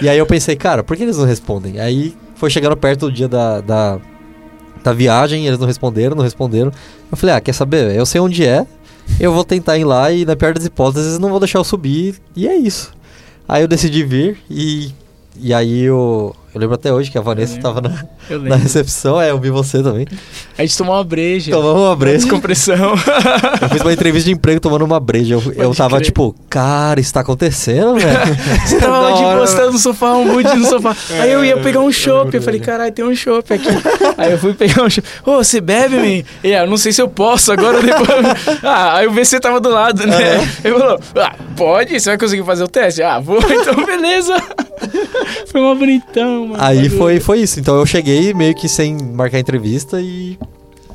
[0.00, 1.78] E aí eu pensei, cara, por que eles não respondem?
[1.78, 3.98] Aí foi chegando perto do dia da, da,
[4.82, 6.72] da viagem, eles não responderam, não responderam.
[7.10, 7.94] Eu falei, ah, quer saber?
[7.94, 8.64] Eu sei onde é,
[9.18, 12.16] eu vou tentar ir lá e na pior das hipóteses não vão deixar eu subir
[12.36, 12.92] e é isso.
[13.48, 14.92] Aí eu decidi vir e,
[15.36, 17.74] e aí eu, eu lembro até hoje que a Vanessa lembro.
[17.74, 20.06] tava na, Eu na recepção, é, eu vi você também.
[20.58, 21.52] A gente tomou uma breja.
[21.52, 22.18] Tomamos uma breja.
[22.18, 22.94] Descompressão.
[23.62, 25.34] Eu fiz uma entrevista de emprego tomando uma breja.
[25.34, 26.06] Eu, eu tava crer.
[26.06, 28.18] tipo, cara, isso tá acontecendo, velho?
[28.66, 30.96] Você tava lá de hora, postando no sofá, um mood no sofá.
[31.20, 32.34] Aí eu ia pegar um chopp.
[32.34, 33.68] Eu falei, caralho, tem um chopp aqui.
[34.18, 35.06] Aí eu fui pegar um chopp.
[35.24, 36.24] Ô, você bebe, man?
[36.42, 38.08] E eu não sei se eu posso agora ou depois.
[38.62, 40.48] Ah, aí o VC tava do lado, né?
[40.64, 41.98] Ele falou, ah, pode?
[41.98, 43.02] Você vai conseguir fazer o teste?
[43.02, 44.34] Ah, vou, então beleza.
[45.50, 46.62] Foi uma bonitão, mano.
[46.62, 47.60] Aí foi, foi isso.
[47.60, 50.38] Então eu cheguei meio que sem marcar entrevista e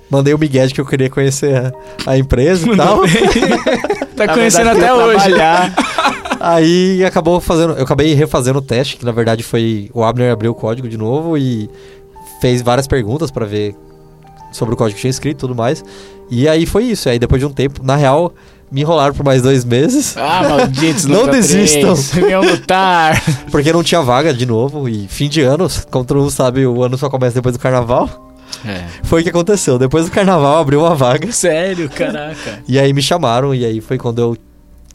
[0.10, 1.74] mandei o Miguel que eu queria conhecer a,
[2.06, 3.02] a empresa e tal.
[4.16, 5.34] Tá conhecendo verdade, até hoje.
[6.40, 7.74] Aí acabou fazendo.
[7.74, 9.90] Eu acabei refazendo o teste, que na verdade foi.
[9.94, 11.70] O Abner abriu o código de novo e
[12.40, 13.76] fez várias perguntas pra ver
[14.56, 15.84] sobre o código que tinha escrito e tudo mais.
[16.30, 17.10] E aí foi isso.
[17.10, 18.34] Aí depois de um tempo, na real,
[18.72, 20.18] me enrolaram por mais dois meses.
[20.18, 21.06] Ah, malditos.
[21.06, 21.96] Não desistam.
[22.14, 23.22] Venham lutar.
[23.52, 24.90] Porque não tinha vaga de novo.
[24.90, 28.34] E fim de ano, como todo mundo sabe, o ano só começa depois do carnaval.
[28.66, 28.86] É.
[29.04, 29.78] Foi o que aconteceu.
[29.78, 31.32] Depois do carnaval abriu uma vaga.
[31.32, 32.64] Sério, caraca.
[32.68, 34.38] E aí me chamaram, e aí foi quando eu.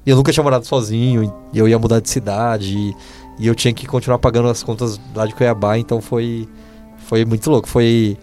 [0.04, 2.94] Eu nunca tinha morado sozinho, e eu ia mudar de cidade, e,
[3.38, 6.48] e eu tinha que continuar pagando as contas lá de Cuiabá, então foi.
[7.06, 7.68] Foi muito louco.
[7.68, 8.16] Foi.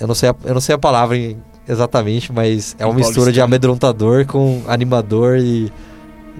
[0.00, 1.36] Eu não sei a, eu não sei a palavra em-
[1.68, 5.70] exatamente, mas é uma Um mistura de amedrontador com animador e.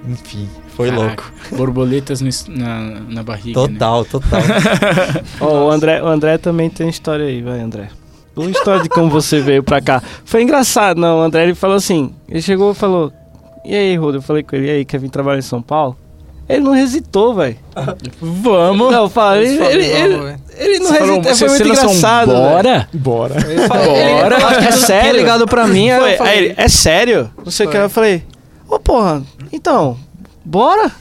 [0.09, 1.55] Enfim, foi Caraca, louco.
[1.55, 3.61] Borboletas no na, na barriga.
[3.61, 3.67] né?
[3.73, 4.41] Total, total.
[5.39, 7.89] Ó, o, André, o André também tem história aí, vai, André.
[8.35, 10.01] Uma história de como você veio pra cá.
[10.25, 11.19] Foi engraçado, não.
[11.19, 13.11] O André ele falou assim: ele chegou e falou:
[13.63, 14.17] E aí, Rodo?
[14.17, 15.95] Eu falei com ele: E aí, quer vir trabalhar em São Paulo?
[16.49, 17.57] Ele não hesitou, velho.
[18.19, 18.91] Vamos.
[18.91, 21.23] Não, fala, ele, Eles ele, ele, "Vamos, velho." Ele não hesitou.
[21.23, 22.31] você- Foi muito engraçado.
[22.31, 22.41] velho.
[22.49, 22.87] Bora?
[22.93, 23.35] Bora.
[23.49, 24.35] Ele falou, Bora.
[24.35, 25.19] ele- eu É sério?
[25.19, 27.31] ligado pra mim, aí Foi, eu falei, ele, é sério?
[27.43, 27.77] Não sei o que.
[27.77, 28.23] Eu falei:
[28.69, 29.21] Ô, porra,
[29.51, 29.97] então,
[30.45, 30.91] bora?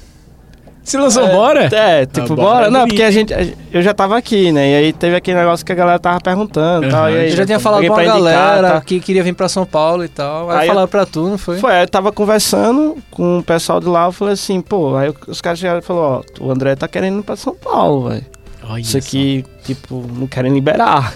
[0.83, 1.69] Você lançou É, bora?
[1.73, 2.67] É, tipo, bora bora.
[2.67, 3.33] é Não, porque a gente.
[3.33, 4.71] a- Eu já tava aqui, né?
[4.71, 7.09] E aí teve aquele negócio que a galera tava perguntando e tal.
[7.09, 8.81] E aí eu já tinha falado com a indicar, galera tá?
[8.81, 10.51] que queria vir pra São Paulo e tal.
[10.51, 11.59] Aí, Aí eu- falaram pra tu, não foi?
[11.59, 15.13] Foi, aí eu tava conversando com o pessoal de lá, eu falei assim, pô, aí
[15.29, 18.25] os caras chegaram e falaram, ó, o André tá querendo ir pra São Paulo, velho.
[18.71, 21.15] Olha Isso aqui, tipo, não querem liberar.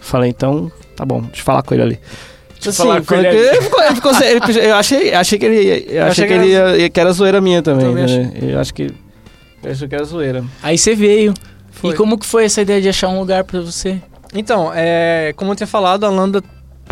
[0.00, 2.00] Falei, então, tá bom, deixa eu falar com ele ali.
[2.54, 5.14] Deixa eu Assim, falar com foi ele ele ficou- ele ficou sem- ele- eu achei,
[5.14, 8.32] achei que ele, eu achei que ele ia- que era zoeira minha também, Também né?
[8.40, 8.90] Eu acho que
[9.62, 10.44] eu achei que era zoeira.
[10.62, 11.34] Aí você veio.
[11.70, 11.92] Foi.
[11.92, 14.00] E como que foi essa ideia de achar um lugar pra você?
[14.34, 16.42] Então, é, como eu tinha falado, a Lambda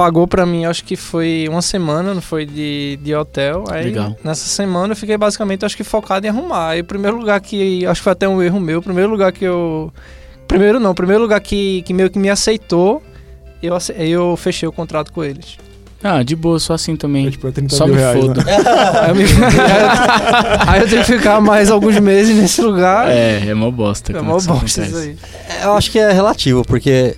[0.01, 3.65] pagou pra mim, acho que foi uma semana, não foi de, de hotel.
[3.71, 4.17] Aí Legal.
[4.25, 6.69] nessa semana eu fiquei basicamente, acho que focado em arrumar.
[6.71, 9.31] Aí o primeiro lugar que, acho que foi até um erro meu, o primeiro lugar
[9.31, 9.93] que eu...
[10.49, 13.03] Primeiro não, o primeiro lugar que, que meio que me aceitou,
[13.63, 15.59] eu, eu fechei o contrato com eles.
[16.03, 17.27] Ah, de boa, só assim também.
[17.27, 18.43] É, tipo, é 30 Só mil me reais, foda.
[18.43, 18.57] né?
[19.03, 19.25] Aí eu, me-
[20.67, 23.11] aí eu tive que ficar mais alguns meses nesse lugar.
[23.11, 24.17] É, é mó bosta.
[24.17, 25.15] É mó bosta isso aí.
[25.63, 27.15] Eu acho que é relativo, porque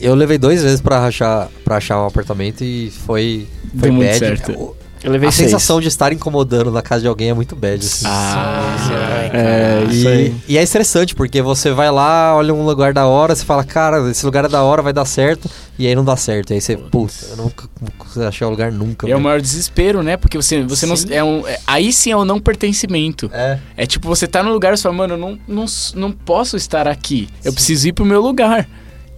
[0.00, 3.46] eu levei dois vezes pra achar, pra achar um apartamento e foi,
[3.78, 4.18] foi Deu muito bad.
[4.18, 4.76] certo.
[5.02, 5.48] Eu levei A seis.
[5.50, 7.82] sensação de estar incomodando na casa de alguém é muito bad.
[7.84, 8.04] assim.
[8.06, 10.34] Ah, É, isso E, aí.
[10.48, 14.10] e é estressante, porque você vai lá, olha um lugar da hora, você fala, cara,
[14.10, 15.48] esse lugar é da hora, vai dar certo,
[15.78, 16.50] e aí não dá certo.
[16.50, 19.06] E aí você, putz, eu nunca vou achar o lugar nunca.
[19.06, 19.20] É o velho.
[19.22, 20.18] maior desespero, né?
[20.18, 20.96] Porque você, você não.
[20.96, 21.14] Sim.
[21.14, 23.30] É um, é- aí sim é o não pertencimento.
[23.32, 23.58] É.
[23.78, 26.56] É tipo, você tá no lugar e você fala, mano, eu não, não, não posso
[26.58, 27.26] estar aqui.
[27.42, 28.68] Eu preciso ir pro meu lugar.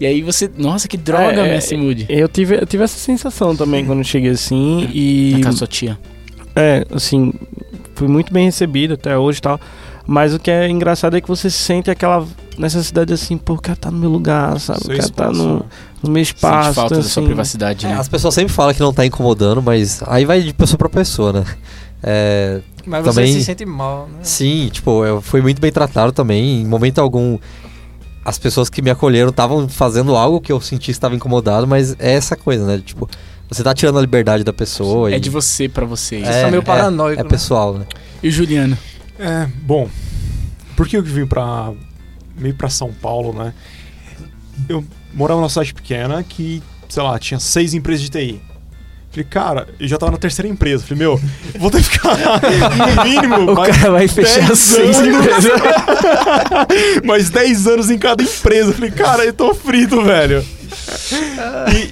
[0.03, 0.51] E aí você.
[0.59, 2.07] Nossa, que droga, É, Messi Moody.
[2.09, 4.89] Eu tive, eu tive essa sensação também quando eu cheguei assim.
[4.93, 5.31] E.
[5.37, 5.97] Na casa sua tia.
[6.57, 7.33] É, assim,
[7.95, 9.61] fui muito bem recebido até hoje e tal.
[10.05, 12.27] Mas o que é engraçado é que você sente aquela
[12.59, 14.81] necessidade assim, pô, eu quero estar no meu lugar, sabe?
[14.81, 15.65] Eu Seu quero estar espaço, no,
[16.03, 16.65] no meu espaço.
[16.65, 17.95] Sente falta então, da sua assim, privacidade, É, né?
[18.01, 21.33] as pessoas sempre falam que não tá incomodando, mas aí vai de pessoa pra pessoa,
[21.33, 21.45] né?
[22.03, 24.19] É, Mas Também- você se sente mal, né?
[24.23, 26.63] sim, tipo, eu fui muito bem tratado também.
[26.63, 27.39] Em momento algum,
[28.25, 31.97] as pessoas que me acolheram estavam fazendo algo que eu senti que estava incomodado, mas
[31.99, 32.83] é essa coisa, né?
[32.85, 33.09] Tipo,
[33.49, 35.11] você tá tirando a liberdade da pessoa.
[35.13, 36.17] É e- de você pra você.
[36.17, 36.33] É, isso.
[36.33, 37.29] Você tá meio paranoico, É né?
[37.29, 37.87] pessoal, né?
[38.23, 38.77] E o Juliano?
[39.19, 39.89] É, bom.
[40.77, 41.73] Por que eu vim pra.
[42.37, 43.53] meio pra São Paulo, né?
[44.69, 48.41] Eu morava numa cidade pequena que, sei lá, tinha seis empresas de TI.
[49.13, 50.85] Falei, cara, eu já tava na terceira empresa.
[50.85, 51.21] Falei, meu,
[51.59, 55.53] vou ter que ficar no mínimo O cara vai fechar 10 seis empresas.
[57.05, 58.73] mais 10 anos em cada empresa.
[58.73, 60.43] Falei, cara, eu tô frito, velho.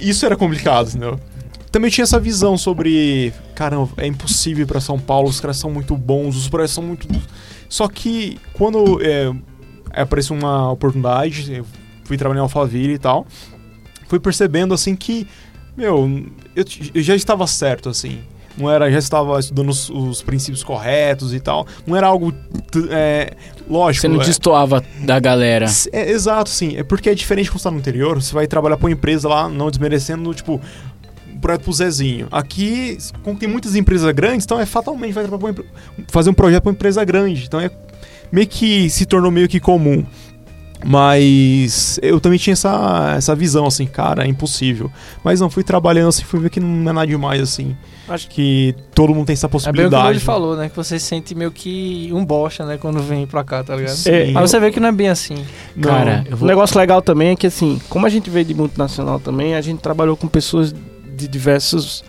[0.01, 1.19] E isso era complicado, entendeu?
[1.71, 5.71] Também tinha essa visão sobre, caramba, é impossível ir pra São Paulo, os caras são
[5.71, 7.07] muito bons, os projetos são muito.
[7.69, 9.31] Só que quando é,
[9.93, 11.65] apareceu uma oportunidade, eu
[12.03, 13.25] fui trabalhar em Alphaville e tal,
[14.09, 15.25] fui percebendo assim que,
[15.75, 18.19] meu, eu, eu já estava certo, assim.
[18.57, 21.65] Não era, já estava estudando os, os princípios corretos e tal.
[21.87, 22.33] Não era algo
[22.89, 23.33] é,
[23.69, 24.01] lógico.
[24.01, 25.65] Você não é- destoava da galera.
[25.93, 26.75] é, exato, sim.
[26.75, 29.27] É porque é diferente quando você tá no interior, você vai trabalhar pra uma empresa
[29.29, 30.59] lá, não desmerecendo, tipo,
[31.33, 32.27] um projeto pro Zezinho.
[32.29, 35.25] Aqui, como tem muitas empresas grandes, então é fatalmente vai
[36.09, 37.45] fazer um projeto pra uma empresa grande.
[37.45, 37.71] Então é
[38.31, 40.05] meio que se tornou meio que comum.
[40.85, 44.91] Mas eu também tinha essa, essa visão, assim, cara, é impossível.
[45.23, 47.75] Mas não, fui trabalhando assim, fui ver que não é nada demais, assim.
[48.09, 50.07] Acho Que todo mundo tem essa É bem o que o possibilidade.
[50.07, 50.69] Lodi falou, né?
[50.69, 52.77] Que você se sente meio que um bosta, né?
[52.77, 53.95] Quando vem pra cá, tá ligado?
[53.95, 54.31] Sim.
[54.33, 55.35] Mas você vê que não é bem assim.
[55.75, 55.89] Não.
[55.89, 56.47] Cara, eu Um vou.
[56.47, 59.79] negócio legal também é que, assim, como a gente veio de multinacional também, a gente
[59.79, 60.73] trabalhou com pessoas
[61.15, 62.03] de diversos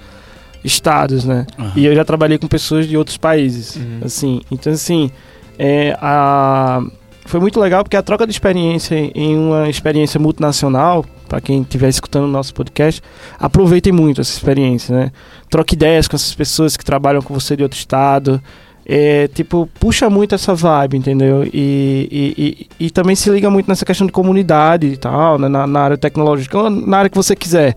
[0.64, 1.46] estados, né?
[1.58, 1.72] Aham.
[1.76, 4.00] E eu já trabalhei com pessoas de outros países, Uhum.
[4.04, 4.40] assim.
[4.50, 5.10] Então, assim,
[5.58, 6.82] é, a...
[7.24, 11.88] foi muito legal porque a troca de experiência em uma experiência multinacional, para quem estiver
[11.88, 13.00] escutando o nosso podcast,
[13.38, 15.12] aproveitem muito essa experiência, né?
[15.48, 18.42] Troque ideias com essas pessoas que trabalham com você de outro estado.
[18.84, 21.44] É, tipo, puxa muito essa vibe, entendeu?
[21.44, 25.48] E, e, e, e também se liga muito nessa questão de comunidade e tal, né?
[25.48, 27.76] na, na área tecnológica, na área que você quiser.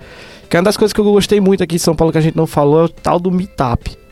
[0.49, 2.21] Que é uma das coisas que eu gostei muito aqui em São Paulo que a
[2.21, 4.04] gente não falou é o tal do Meetup.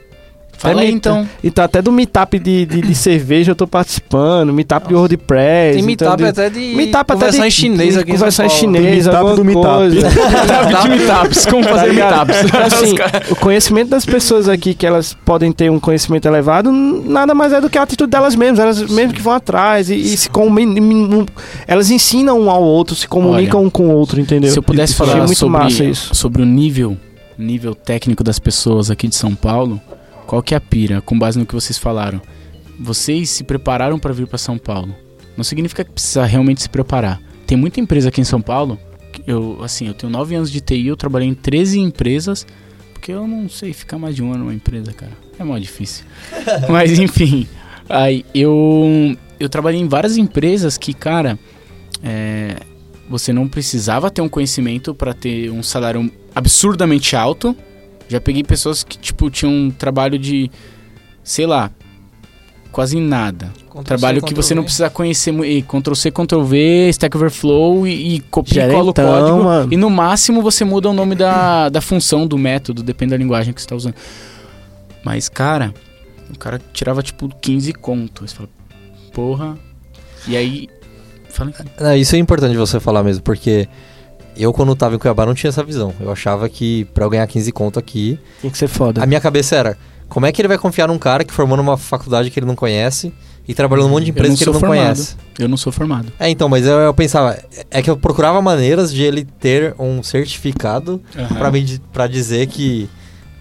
[0.63, 1.27] Fala aí, então.
[1.43, 5.73] Então, até do meetup de, de, de cerveja eu tô participando, meetup de WordPress.
[5.83, 8.19] Tem então, meetup de- até de meetup até conversar de- em chinês aqui em São
[8.19, 9.89] Conversar em chinês, meetup do meetup.
[9.93, 11.45] Meetup de meetups.
[11.45, 12.27] Como fazer Tá ligado?
[12.27, 12.43] meetups.
[12.53, 12.95] Então, assim,
[13.31, 17.59] o conhecimento das pessoas aqui, que elas podem ter um conhecimento elevado, nada mais é
[17.61, 18.59] do que a atitude delas mesmas.
[18.59, 21.25] Elas mesmas que vão atrás e, e se comunicam.
[21.67, 24.51] Elas ensinam um ao outro, se comunicam um com o outro, entendeu?
[24.51, 26.15] Se eu pudesse Achei falar muito massa sobre, isso.
[26.15, 26.97] sobre o nível,
[27.37, 29.79] nível técnico das pessoas aqui de São Paulo,
[30.25, 32.21] qual que é a pira, com base no que vocês falaram?
[32.79, 34.95] Vocês se prepararam para vir para São Paulo.
[35.37, 37.21] Não significa que precisa realmente se preparar.
[37.45, 38.77] Tem muita empresa aqui em São Paulo.
[39.27, 42.45] Eu, assim, eu tenho 9 anos de TI, eu trabalhei em 13 empresas,
[42.93, 45.11] porque eu não sei ficar mais de um ano numa empresa, cara.
[45.37, 46.05] É mó difícil.
[46.69, 47.47] Mas enfim,
[47.89, 51.37] aí eu eu trabalhei em várias empresas que, cara,
[52.01, 52.55] é,
[53.09, 57.55] você não precisava ter um conhecimento para ter um salário absurdamente alto.
[58.13, 60.49] Já peguei pessoas que, tipo, tinham um trabalho de,
[61.23, 61.71] sei lá,
[62.71, 63.47] quase nada.
[63.69, 68.19] Ctrl+C, trabalho que você não precisa conhecer mu- e Ctrl-C, Ctrl-V, Stack Overflow e, e
[68.19, 69.43] copia e cola o Gerentão, código.
[69.43, 69.73] mano.
[69.73, 73.51] E no máximo você muda o nome da, da função, do método, depende da linguagem
[73.53, 73.95] que você está usando.
[75.03, 75.73] Mas, cara,
[76.33, 78.29] o cara tirava, tipo, 15 contos.
[78.31, 78.49] Você fala,
[79.11, 79.57] porra.
[80.27, 80.69] E aí...
[81.29, 81.51] Fala.
[81.79, 83.67] É, isso é importante você falar mesmo, porque
[84.37, 85.93] eu, quando tava em Cuiabá, não tinha essa visão.
[85.99, 89.01] Eu achava que pra eu ganhar 15 conto aqui, Tem que ser foda.
[89.03, 89.77] a minha cabeça era:
[90.09, 92.55] como é que ele vai confiar num cara que formou numa faculdade que ele não
[92.55, 93.13] conhece
[93.47, 94.77] e trabalhou num monte de empresa que ele não formado.
[94.79, 95.15] conhece?
[95.37, 96.11] Eu não sou formado.
[96.19, 97.37] É, então, mas eu, eu pensava,
[97.69, 101.01] é que eu procurava maneiras de ele ter um certificado
[101.37, 102.89] pra, me, di- pra dizer que,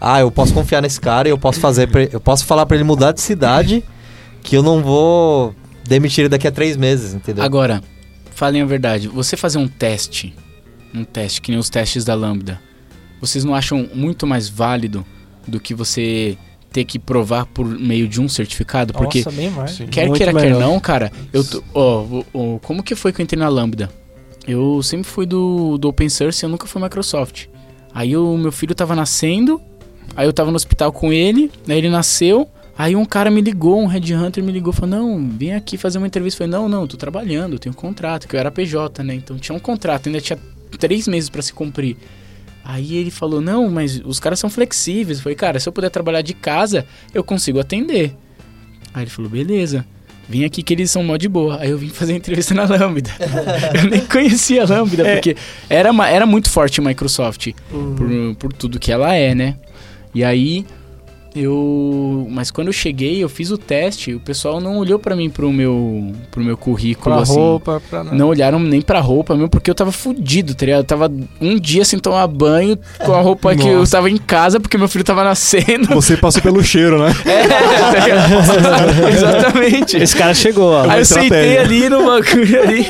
[0.01, 2.77] ah, eu posso confiar nesse cara e eu posso fazer, pra- eu posso falar pra
[2.77, 3.85] ele mudar de cidade
[4.43, 5.55] que eu não vou
[5.87, 7.45] demitir ele daqui a três meses, entendeu?
[7.45, 7.81] Agora,
[8.35, 9.07] falem a verdade.
[9.09, 10.35] Você fazer um teste,
[10.95, 12.61] um teste que nem os testes da Lambda,
[13.21, 15.07] vocês não acham muito mais válido
[15.47, 16.37] do que você
[16.73, 19.77] ter que provar por meio de um certificado, porque Nossa, bem mais.
[19.91, 20.61] Quer Muito queira, quer melhor.
[20.61, 23.91] não, cara, eu tô, ó, como que foi que eu entrei na Lambda?
[24.47, 27.47] Eu sempre fui do, do Open Source, eu nunca fui Microsoft.
[27.95, 29.61] Aí o meu filho tava nascendo,
[30.17, 33.81] aí eu tava no hospital com ele, aí ele nasceu, aí um cara me ligou,
[33.81, 36.43] um headhunter me ligou, falou, não, vem aqui fazer uma entrevista.
[36.43, 39.15] Eu falei, não, não, tô trabalhando, eu tenho um contrato, que eu era PJ, né,
[39.15, 40.39] então tinha um contrato, ainda tinha
[40.83, 41.97] três meses pra se cumprir.
[42.65, 45.19] Aí ele falou, não, mas os caras são flexíveis.
[45.19, 48.15] Eu falei, cara, se eu puder trabalhar de casa, eu consigo atender.
[48.93, 49.85] Aí ele falou, beleza.
[50.29, 51.59] Vim aqui que eles são mó de boa.
[51.61, 53.11] Aí eu vim fazer a entrevista na Lambda.
[53.81, 55.15] eu nem conhecia a Lambda, É.
[55.15, 55.37] porque
[55.69, 57.95] era, era muito forte a Microsoft Uhum.
[57.95, 59.57] por, por tudo que ela é, né?
[60.15, 60.65] E aí
[61.35, 62.27] eu.
[62.31, 65.53] Mas quando eu cheguei, eu fiz o teste, o pessoal não olhou pra mim pro
[65.53, 67.35] meu, pro meu currículo, Pra assim.
[67.35, 68.17] roupa, pra nada.
[68.17, 70.81] Não olharam nem pra roupa mesmo, porque eu tava fudido, tá ligado?
[70.81, 74.59] Eu tava um dia sem tomar banho com a roupa que eu tava em casa,
[74.61, 75.89] porque meu filho tava nascendo.
[75.95, 77.13] Você passou pelo cheiro, né?
[77.25, 79.09] É, tá?
[79.11, 79.97] Exatamente.
[79.97, 80.89] Esse cara chegou, ó.
[80.89, 82.87] Aí eu sentei ali no bagulho ali,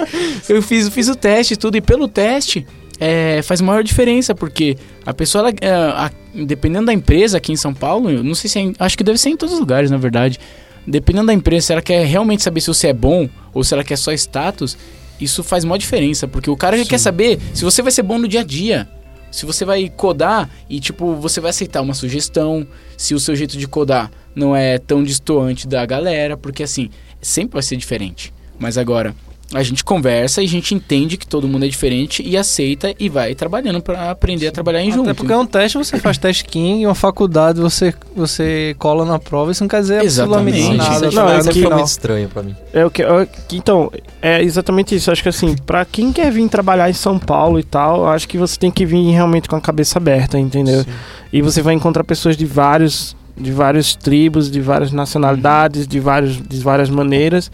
[0.49, 2.67] eu fiz, fiz o teste e tudo, e pelo teste
[3.05, 7.57] é, faz maior diferença, porque a pessoa, ela, é, a- dependendo da empresa aqui em
[7.57, 9.91] São Paulo, eu não sei se é, acho que deve ser em todos os lugares,
[9.91, 10.39] na verdade.
[10.87, 13.83] Dependendo da empresa, se ela quer realmente saber se você é bom ou se ela
[13.83, 14.79] quer só status,
[15.21, 18.19] isso faz maior diferença, porque o cara ele quer saber se você vai ser bom
[18.19, 18.89] no dia a dia.
[19.33, 22.65] Se você vai codar e, tipo, você vai aceitar uma sugestão,
[22.97, 26.89] se o seu jeito de codar não é tão distoante da galera, porque assim,
[27.21, 28.33] sempre vai ser diferente.
[28.59, 29.15] Mas agora,
[29.55, 33.09] a gente conversa e a gente entende que todo mundo é diferente e aceita e
[33.09, 35.11] vai trabalhando pra aprender a trabalhar em junto.
[35.11, 39.19] Até porque é um teste, você faz teste King, uma faculdade você, você cola na
[39.19, 41.11] prova, isso não quer dizer absolutamente nada.
[41.11, 42.57] Não, no é Isso que- muito estranho pra mim.
[42.73, 43.91] É o que, é o que- então,
[44.21, 45.11] é exatamente isso.
[45.11, 48.39] Acho que assim, pra quem quer vir trabalhar em São Paulo e tal, acho que
[48.39, 50.83] você tem que vir realmente com a cabeça aberta, entendeu?
[50.83, 50.91] Sim.
[51.33, 56.37] E você vai encontrar pessoas de vários de várias tribos, de várias nacionalidades, de, vários,
[56.37, 57.51] de várias maneiras.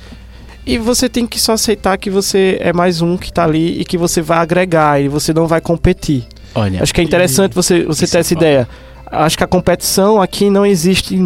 [0.69, 3.85] E você tem que só aceitar que você é mais um que tá ali e
[3.85, 6.25] que você vai agregar e você não vai competir.
[6.55, 8.69] Olha, Acho que é interessante você, você Isso ter é essa ideia.
[9.11, 11.19] Acho que a competição aqui não existe.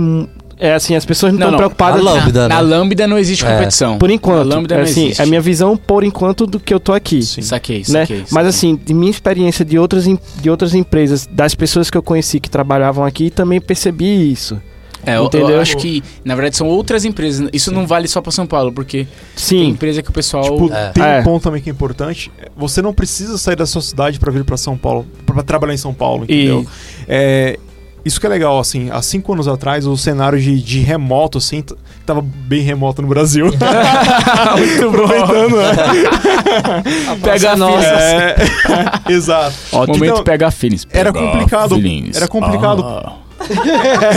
[0.59, 1.59] É assim, as pessoas não Não, estão não.
[1.59, 2.01] preocupadas.
[2.01, 2.61] A Lambda, na né?
[2.61, 3.51] Lambda não existe É.
[3.53, 3.99] competição.
[3.99, 4.47] Por enquanto.
[4.47, 5.21] Na Lambda não assim, existe.
[5.21, 7.21] é a minha visão por enquanto do que eu tô aqui.
[7.23, 7.43] Sim.
[7.43, 8.03] Saquei, Né?
[8.07, 8.19] saquei.
[8.19, 8.49] Mas saquei.
[8.49, 12.49] assim, de minha experiência de outras, de outras empresas, das pessoas que eu conheci que
[12.49, 14.61] trabalhavam aqui, também percebi isso.
[15.05, 17.49] É, eu, eu acho que, na verdade, são outras empresas.
[17.53, 20.45] Isso não vale só pra São Paulo, porque tem Sim, empresa que o pessoal.
[20.45, 20.89] Tipo, É.
[20.91, 21.21] tem É.
[21.21, 22.31] um ponto também que é importante.
[22.57, 25.75] Você não precisa sair da sua cidade pra vir pra São Paulo, pra pra trabalhar
[25.75, 26.67] em São Paulo, entendeu?
[27.09, 27.59] É,
[28.05, 31.65] isso que é legal, assim, há cinco anos atrás, o cenário de, de remoto, assim,
[32.05, 33.47] tava bem remoto no Brasil.
[34.59, 35.73] Muito Aproveitando, né?
[37.23, 37.87] Pega a nossa.
[37.87, 38.37] É,
[39.11, 39.55] exato.
[39.73, 40.87] Momento Então, pega feelings.
[40.91, 42.17] era Pega complicado, feelings.
[42.17, 42.85] era complicado.
[42.85, 43.13] Ah.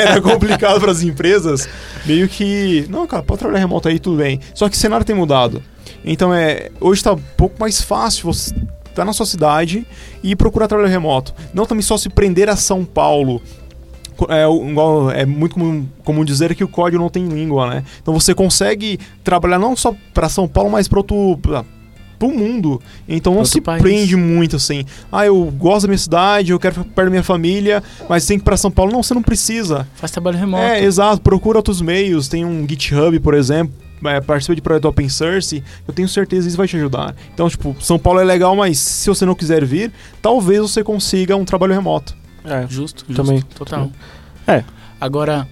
[0.01, 1.67] Era complicado para as empresas,
[2.05, 4.39] meio que, não, cara, pode trabalhar remoto aí, tudo bem.
[4.53, 5.61] Só que o cenário tem mudado.
[6.03, 8.53] Então é, hoje tá um pouco mais fácil você
[8.93, 9.85] tá na sua cidade
[10.23, 11.33] e procurar trabalho remoto.
[11.53, 13.41] Não também só se prender a São Paulo.
[14.29, 17.83] É, igual, é muito comum, comum dizer que o código não tem língua, né?
[18.01, 21.37] Então você consegue trabalhar não só para São Paulo, mas para outro
[22.17, 22.81] pro mundo.
[23.07, 23.81] Então não Outro se país.
[23.81, 24.85] prende muito assim.
[25.11, 28.37] Ah, eu gosto da minha cidade, eu quero ficar perto da minha família, mas tem
[28.37, 28.91] que ir para São Paulo.
[28.91, 29.87] Não, você não precisa.
[29.95, 30.63] Faz trabalho remoto.
[30.63, 31.21] É, exato.
[31.21, 32.27] Procura outros meios.
[32.27, 33.73] Tem um GitHub, por exemplo.
[34.03, 37.15] É, participa de projeto open source, eu tenho certeza que isso vai te ajudar.
[37.33, 39.91] Então, tipo, São Paulo é legal, mas se você não quiser vir,
[40.21, 42.15] talvez você consiga um trabalho remoto.
[42.43, 42.67] é.
[42.69, 43.23] Justo, justo.
[43.23, 43.41] Também.
[43.55, 43.89] Total.
[44.45, 44.63] É.
[45.01, 45.47] Agora,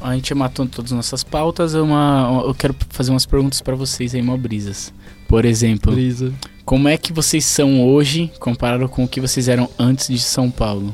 [0.00, 1.74] a gente matou todas as nossas pautas.
[1.74, 4.94] é Uma, eu quero fazer umas perguntas pra vocês aí, mó brisas.
[5.30, 6.34] Por exemplo, Brisa.
[6.64, 10.50] como é que vocês são hoje comparado com o que vocês eram antes de São
[10.50, 10.92] Paulo?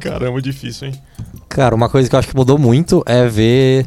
[0.00, 0.94] Caramba, difícil, hein?
[1.48, 3.86] Cara, uma coisa que eu acho que mudou muito é ver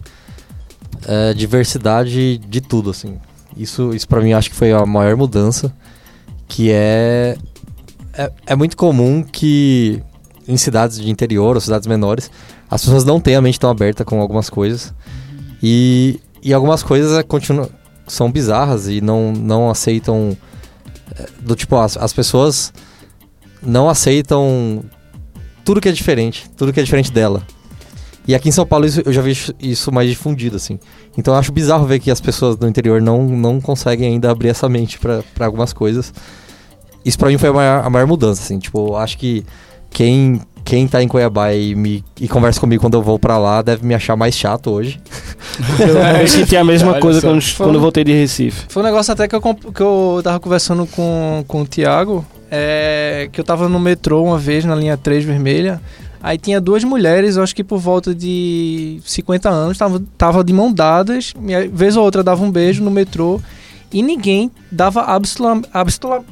[1.07, 3.17] é, diversidade de tudo, assim.
[3.57, 5.73] Isso, isso para mim acho que foi a maior mudança,
[6.47, 7.37] que é,
[8.13, 10.01] é é muito comum que
[10.47, 12.31] em cidades de interior ou cidades menores
[12.69, 14.93] as pessoas não têm a mente tão aberta com algumas coisas
[15.61, 17.69] e, e algumas coisas é, continu,
[18.07, 20.37] são bizarras e não, não aceitam
[21.17, 22.73] é, do tipo as, as pessoas
[23.61, 24.83] não aceitam
[25.65, 27.43] tudo que é diferente, tudo que é diferente dela.
[28.27, 30.77] E aqui em São Paulo isso- eu já vejo isso mais difundido, assim.
[31.17, 34.49] Então eu acho bizarro ver que as pessoas do interior não, não conseguem ainda abrir
[34.49, 36.13] essa mente pra pra algumas coisas.
[37.05, 38.59] Isso pra mim foi a maior, a maior mudança, assim.
[38.59, 39.45] Tipo, eu acho que
[39.89, 43.61] quem, quem tá em Cuiabá e, me, e conversa comigo quando eu vou pra lá
[43.61, 44.99] deve me achar mais chato hoje.
[45.79, 47.29] Eu, eu senti a mesma Olha coisa só.
[47.29, 48.65] quando, quando eu voltei de Recife.
[48.67, 53.29] Foi um negócio até que eu, que eu tava conversando com, com o Thiago, é,
[53.31, 55.79] que eu tava no metrô uma vez, na linha 3 vermelha,
[56.27, 60.51] aí tinha duas mulheres, eu acho que por volta de 50 anos, tava, tava de
[60.53, 63.39] mão dadas, e aí, vez ou outra dava um beijo no metrô,
[63.91, 66.25] e ninguém dava absolu absolu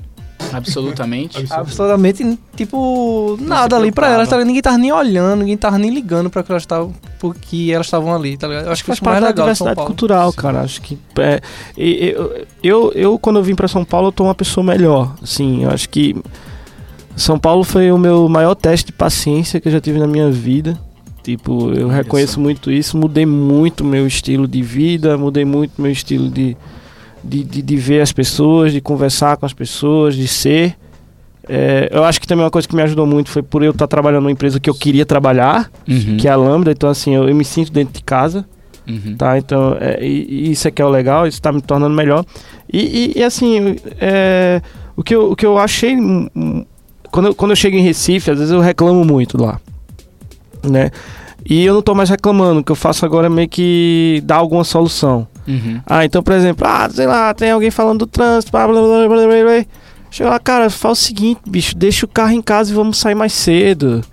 [0.54, 1.46] Absolutamente.
[1.50, 4.14] absolutamente, tipo, nada ali pra preocupava.
[4.14, 4.48] elas, tá ligado?
[4.48, 8.14] Ninguém tava nem olhando, ninguém tava nem ligando pra que elas estavam, porque elas estavam
[8.14, 8.66] ali, tá ligado?
[8.66, 9.90] Eu acho que faz parte da legal de São diversidade Paulo.
[9.90, 10.62] cultural, cara.
[10.62, 11.42] Acho que é,
[11.78, 15.16] eu, eu, eu, quando eu vim pra São Paulo, eu tô uma pessoa melhor.
[15.22, 16.16] Assim, eu acho que
[17.16, 20.30] São Paulo foi o meu maior teste de paciência que eu já tive na minha
[20.30, 20.78] vida.
[21.24, 22.40] Tipo, eu reconheço só.
[22.42, 22.98] muito isso.
[22.98, 26.56] Mudei muito meu estilo de vida, mudei muito meu estilo de,
[27.24, 30.76] de, de, de ver as pessoas, de conversar com as pessoas, de ser.
[31.48, 33.88] É, eu acho que também uma coisa que me ajudou muito foi por eu estar
[33.88, 36.18] trabalhando numa empresa que eu queria trabalhar, Uhum.
[36.18, 36.72] que é a Lambda.
[36.72, 38.46] Então, assim, eu, eu me sinto dentro de casa.
[38.88, 39.16] Uhum.
[39.18, 41.96] Tá, então, é, e, e isso é que é o legal, isso tá me tornando
[41.96, 42.24] melhor.
[42.72, 44.62] E, e- e, assim, é,
[44.96, 45.96] o, que eu, o que eu achei.
[47.16, 49.58] Quando eu, quando eu chego em Recife, às vezes eu reclamo muito lá.
[50.62, 50.92] Né?
[51.46, 54.36] E eu não tô mais reclamando, o que eu faço agora é meio que dar
[54.36, 55.26] alguma solução.
[55.48, 55.80] Uhum.
[55.86, 59.08] Ah, então, por exemplo, ah, sei lá, tem alguém falando do trânsito, blá blá blá
[59.08, 59.44] blá blá blá.
[59.44, 59.66] blá.
[60.12, 63.16] Chega lá, cara, faz o seguinte, bicho, deixa o carro em casa e vamos sair
[63.16, 64.04] mais cedo.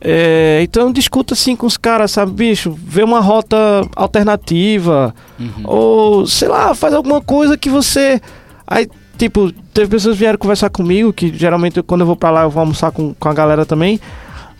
[0.00, 3.56] É, então discuta assim com os caras, sabe, bicho, vê uma rota
[3.94, 5.62] alternativa, Uhum.
[5.64, 8.18] ou sei lá, faz alguma coisa que você.
[8.66, 8.88] Aí,
[9.20, 12.50] tipo, teve pessoas que vieram conversar comigo, que geralmente quando eu vou pra lá eu
[12.50, 14.00] vou almoçar com, com a galera também.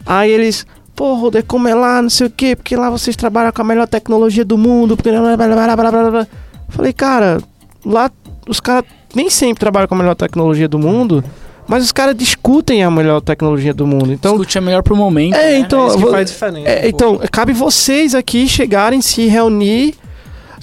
[0.04, 3.52] Aí eles, pô, Roder, como é lá, não sei o quê, porque lá vocês trabalham
[3.52, 5.10] com a melhor tecnologia do mundo, porque.
[5.10, 6.26] blá, blá, blá, blá, blá, blá.
[6.68, 7.38] Falei, cara,
[7.84, 8.10] lá
[8.48, 8.84] os caras
[9.14, 11.24] nem sempre trabalham com a melhor tecnologia do mundo,
[11.66, 14.12] mas os caras discutem a melhor tecnologia do mundo.
[14.12, 15.34] Então, Discute é melhor pro momento.
[15.34, 15.58] É, né?
[15.58, 16.68] então, É isso que vou- faz diferença.
[16.68, 19.94] é, então, cabe vocês aqui chegarem, se reunir.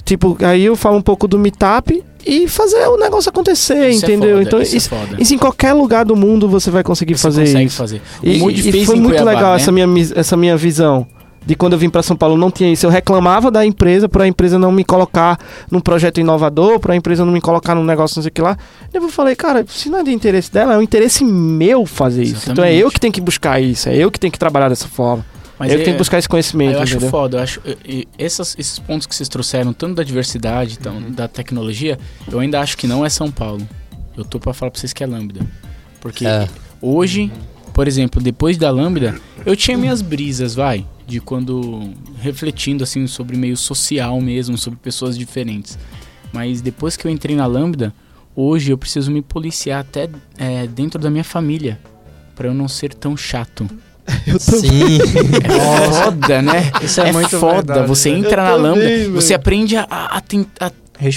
[0.08, 4.08] Tipo, aí eu falo um pouco do meetup e fazer o negócio acontecer, Isso é
[4.08, 4.36] entendeu?
[4.38, 7.24] foda, então, isso, isso, é isso em qualquer lugar do mundo você vai conseguir Você
[7.24, 7.76] fazer consegue isso.
[7.76, 8.02] fazer.
[8.22, 9.56] E, e fez foi muito Cuiabá, legal né?
[9.56, 9.86] essa, minha,
[10.16, 11.06] essa minha visão.
[11.44, 12.86] De quando eu vim pra São Paulo, não tinha isso.
[12.86, 15.38] Eu reclamava da empresa por a empresa não me colocar
[15.70, 18.40] num projeto inovador, por a empresa não me colocar num negócio, não sei o que
[18.40, 18.56] lá.
[18.92, 22.50] Eu falei, cara, se não é de interesse dela, é um interesse meu fazer isso.
[22.50, 22.80] Então é Exatamente.
[22.80, 25.24] eu que tenho que buscar isso, é eu que tenho que trabalhar dessa forma.
[25.58, 27.10] Mas eu é- tenho que buscar esse conhecimento, eu acho entendeu?
[27.10, 30.94] foda, eu acho e- e essas- esses pontos que vocês trouxeram, tanto da diversidade, então,
[30.96, 31.10] Uhum.
[31.10, 31.98] da tecnologia,
[32.30, 33.66] eu ainda acho que não é São Paulo.
[34.16, 35.40] Eu tô pra falar pra vocês que é Lambda.
[36.00, 36.48] Porque É.
[36.80, 37.30] hoje,
[37.74, 43.36] por exemplo, depois da Lambda, eu tinha minhas brisas, vai, de quando refletindo assim sobre
[43.36, 45.78] meio social mesmo, sobre pessoas diferentes.
[46.32, 47.92] Mas depois que eu entrei na Lambda,
[48.36, 51.80] hoje eu preciso me policiar até é, dentro da minha família,
[52.36, 53.68] Pra eu não ser tão chato.
[54.38, 54.98] Sim.
[55.44, 56.70] É foda, né?
[56.82, 57.54] Isso é, É, muito foda.
[57.74, 58.18] verdade, você né?
[58.18, 59.12] entra na Eu também, lambda, velho.
[59.14, 60.20] você aprende a, a, a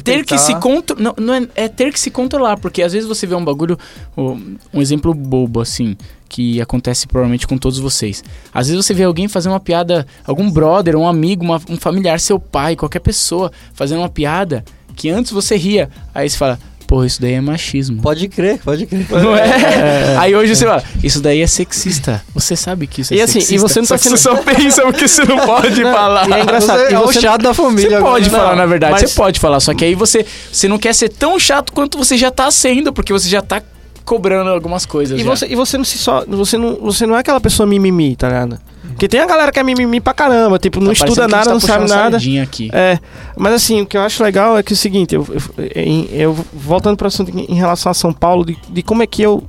[0.04, 1.02] ter que se controlar.
[1.02, 3.78] Não, não é, é ter que se controlar, porque às vezes você vê um bagulho.
[4.16, 4.36] ó,
[4.74, 5.96] Um exemplo bobo, assim,
[6.30, 8.24] que acontece provavelmente com todos vocês.
[8.54, 12.20] Às vezes você vê alguém fazer uma piada, algum brother, um amigo, uma- um familiar,
[12.20, 14.64] seu pai, qualquer pessoa, fazendo uma piada
[14.96, 15.90] que antes você ria.
[16.14, 16.60] Aí você fala.
[16.92, 18.02] Pô, isso daí é machismo.
[18.02, 19.08] Pode crer, pode crer.
[19.10, 20.18] Não é?
[20.20, 22.22] Aí hoje você fala, isso daí é sexista.
[22.36, 23.66] Você sabe que isso é E assim, e sexista.
[23.70, 26.28] você não tá só que você só pensa porque você não pode falar.
[26.30, 26.80] E é engraçado.
[26.82, 27.92] Você e é o você- chato da família.
[27.98, 28.44] Você pode agora.
[28.44, 31.08] falar, na verdade, mas- você pode falar, só que aí você, você não quer ser
[31.08, 33.62] tão chato quanto você já tá sendo, porque você já tá
[34.04, 35.18] cobrando algumas coisas.
[35.18, 35.30] E já.
[35.30, 36.26] você, e você não se só.
[36.28, 38.60] Você não, você não é aquela pessoa mimimi, tá ligado?
[38.90, 41.46] Porque tem a galera que é mimimi pra caramba, tipo, não Tá estuda gente nada,
[41.46, 42.18] tá não sabe nada.
[42.44, 42.70] aqui.
[42.74, 43.00] É,
[43.38, 45.26] mas assim, o que eu acho legal é que é o seguinte, eu,
[45.58, 49.08] eu, eu voltando para o assunto em relação a São Paulo, de, de como é
[49.08, 49.44] que eu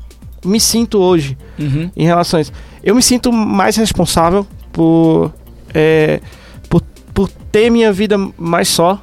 [0.44, 1.90] me sinto hoje Uhum.
[1.96, 2.52] em relação a isso.
[2.82, 5.32] Eu me sinto mais responsável por,
[5.72, 6.20] é,
[6.68, 6.82] por,
[7.14, 9.00] por ter minha vida mais só,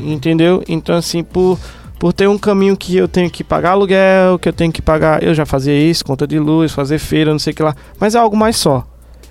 [0.00, 0.62] entendeu?
[0.68, 1.58] Então, assim, por,
[1.98, 5.22] por ter um caminho que eu tenho que pagar aluguel, que eu tenho que pagar.
[5.22, 7.74] Eu já fazia isso, conta de luz, fazer feira, não sei o que lá.
[7.98, 8.86] Mas é algo mais só.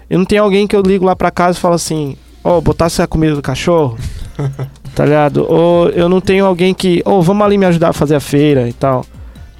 [0.10, 3.02] Eu não tenho alguém que eu ligo lá pra casa e falo assim: Ó, botasse
[3.02, 3.98] a comida do cachorro.
[4.96, 5.46] tá ligado?
[5.50, 7.02] Ou eu não tenho alguém que.
[7.06, 9.06] Ô, vamos ali me ajudar a fazer a feira e tal.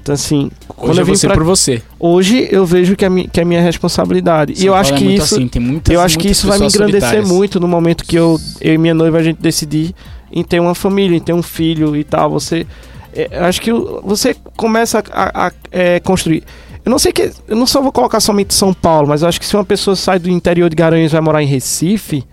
[0.02, 1.82] Então, assim, quando Hoje eu é vim você pra por você.
[1.98, 4.56] hoje eu vejo que é, mi- que é minha responsabilidade.
[4.56, 6.58] São e eu acho é que muito isso, assim, muitas, eu acho que isso vai
[6.58, 7.28] me engrandecer solitárias.
[7.28, 9.94] muito no momento que eu, eu e minha noiva a gente decidir
[10.32, 12.30] em ter uma família, em ter um filho e tal.
[12.30, 12.66] Você,
[13.14, 13.70] é, acho que
[14.02, 16.44] você começa a, a- é, construir.
[16.84, 19.38] Eu não sei que, eu não só vou colocar somente São Paulo, mas eu acho
[19.38, 22.24] que se uma pessoa sai do interior de Garanhuns e vai morar em Recife,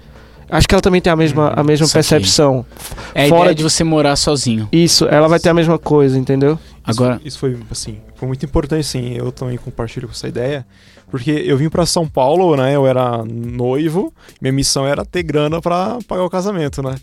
[0.49, 2.65] Acho que ela também tem a mesma, a mesma percepção.
[3.13, 4.69] É a Fora ideia de- você morar sozinho.
[4.71, 6.57] Isso, ela vai ter a mesma coisa, entendeu?
[6.85, 9.11] Agora, Isso, isso foi, assim, foi muito importante, sim.
[9.13, 10.65] Eu também compartilho com essa ideia.
[11.11, 12.73] Porque eu vim pra São Paulo, né?
[12.73, 14.13] Eu era noivo.
[14.41, 16.95] Minha missão era ter grana pra pagar o casamento, né?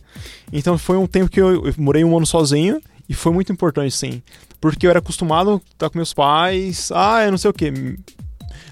[0.51, 2.81] Então foi um tempo que eu, eu morei um ano sozinho.
[3.07, 4.23] E foi muito importante, sim.
[4.65, 6.91] Porque eu era acostumado a estar com meus pais.
[6.91, 7.71] Ah, eu não sei o quê.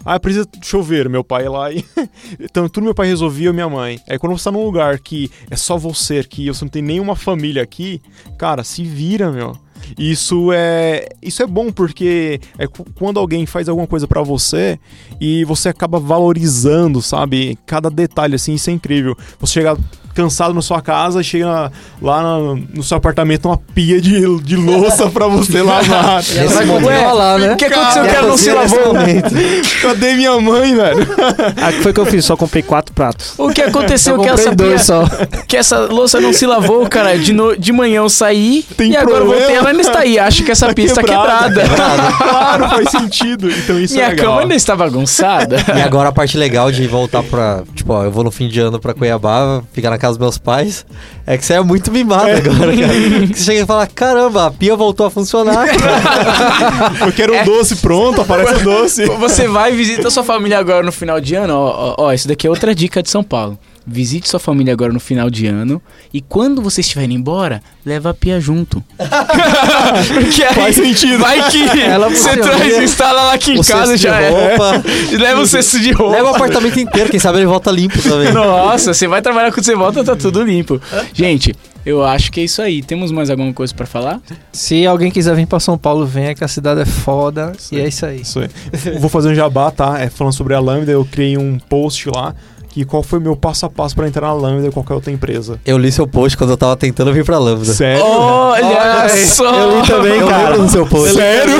[0.02, 1.84] Ah, precisa chover, meu pai lá e.
[2.40, 4.00] então, tudo meu pai resolvia minha mãe.
[4.08, 7.14] Aí quando você tá num lugar que é só você, que você não tem nenhuma
[7.14, 8.00] família aqui,
[8.38, 9.54] cara, se vira, meu.
[9.98, 14.78] Isso é isso é bom porque é quando alguém faz alguma coisa pra você
[15.20, 17.58] e você acaba valorizando, sabe?
[17.66, 19.14] Cada detalhe assim, isso é incrível.
[19.38, 19.76] Você chega
[20.14, 24.56] cansado na sua casa chega na- lá na- no seu apartamento uma pia de, de
[24.56, 26.20] louça pra você lavar.
[26.20, 27.12] Esse vai momento comer?
[27.12, 27.52] lá, né?
[27.52, 28.94] o que aconteceu que ela não se lavou?
[28.94, 29.30] momento.
[29.82, 31.06] Cadê minha mãe, velho?
[31.62, 32.24] Ah, que foi que eu fiz?
[32.24, 33.34] Só comprei quatro pratos.
[33.38, 35.04] O que aconteceu Eu que essa, comprei dois pia- só.
[35.48, 37.18] que essa louça não se lavou, cara?
[37.18, 39.40] De, no- de manhã eu saí Tem e agora eu problema?
[39.40, 40.18] voltei ela ainda está aí.
[40.18, 41.62] Acho que essa Tá pia está quebrada.
[41.62, 42.12] quebrada.
[42.18, 43.50] claro, faz sentido.
[43.50, 44.26] Então isso é Minha legal.
[44.26, 45.56] cama ainda está bagunçada.
[45.76, 47.62] E agora a parte legal de voltar pra.
[47.74, 50.38] Tipo, ó, eu vou no fim de ano pra Cuiabá, ficar na casa dos meus
[50.38, 50.84] pais.
[51.24, 52.92] É que você é muito mimado agora, cara.
[53.28, 55.66] Que você chega e fala: caramba, a pia voltou a funcionar.
[55.78, 59.06] cara." Eu quero um doce pronto, aparece o doce.
[59.06, 61.54] Você vai e visita sua família agora no final de ano.
[61.54, 63.56] Ó, ó, ó, isso daqui é outra dica de São Paulo.
[63.86, 65.82] Visite sua família agora no final de ano.
[66.14, 68.82] E quando você estiver indo embora, leva a pia junto.
[70.14, 71.18] Porque aí Faz sentido.
[71.18, 74.30] vai que Ela você traz, instala lá aqui em O casa já é.
[74.30, 74.82] roupa.
[75.10, 76.12] E leva o cesto de roupa.
[76.16, 78.32] Leva o apartamento inteiro, quem sabe ele volta limpo também.
[78.32, 80.80] Nossa, você vai trabalhar quando você volta, tá tudo limpo.
[81.12, 81.54] Gente,
[81.84, 82.82] eu acho que é isso aí.
[82.82, 84.20] Temos mais alguma coisa pra falar?
[84.52, 87.52] Se alguém quiser vir pra São Paulo, venha que a cidade é foda.
[87.72, 88.20] E é isso aí.
[88.20, 88.48] Isso aí.
[89.00, 89.98] Vou fazer um jabá, tá?
[89.98, 92.34] É falando sobre a Lambda, eu criei um post lá.
[92.72, 95.12] Que qual foi o meu passo a passo pra entrar na Lambda e qualquer outra
[95.12, 95.60] empresa.
[95.64, 97.66] Eu li seu post quando eu tava tentando vir pra Lambda.
[97.72, 98.02] Sério?
[98.02, 99.44] Olha Olha, só!
[99.54, 100.56] eu li também, Eu cara.
[100.58, 101.12] do seu post.
[101.14, 101.52] Sério?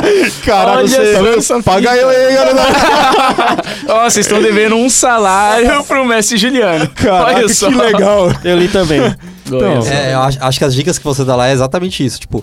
[0.42, 1.62] Caraca, Olha você?
[1.62, 3.62] Paga eu aí, galera.
[3.88, 6.88] Ó, vocês estão devendo um salário pro Messi Juliano.
[6.88, 7.68] Caraca, Olha só.
[7.68, 8.32] que legal.
[8.42, 9.00] Eu li também.
[9.46, 9.58] Só.
[9.92, 12.18] É, eu acho, acho que as dicas que você dá lá é exatamente isso.
[12.18, 12.42] Tipo,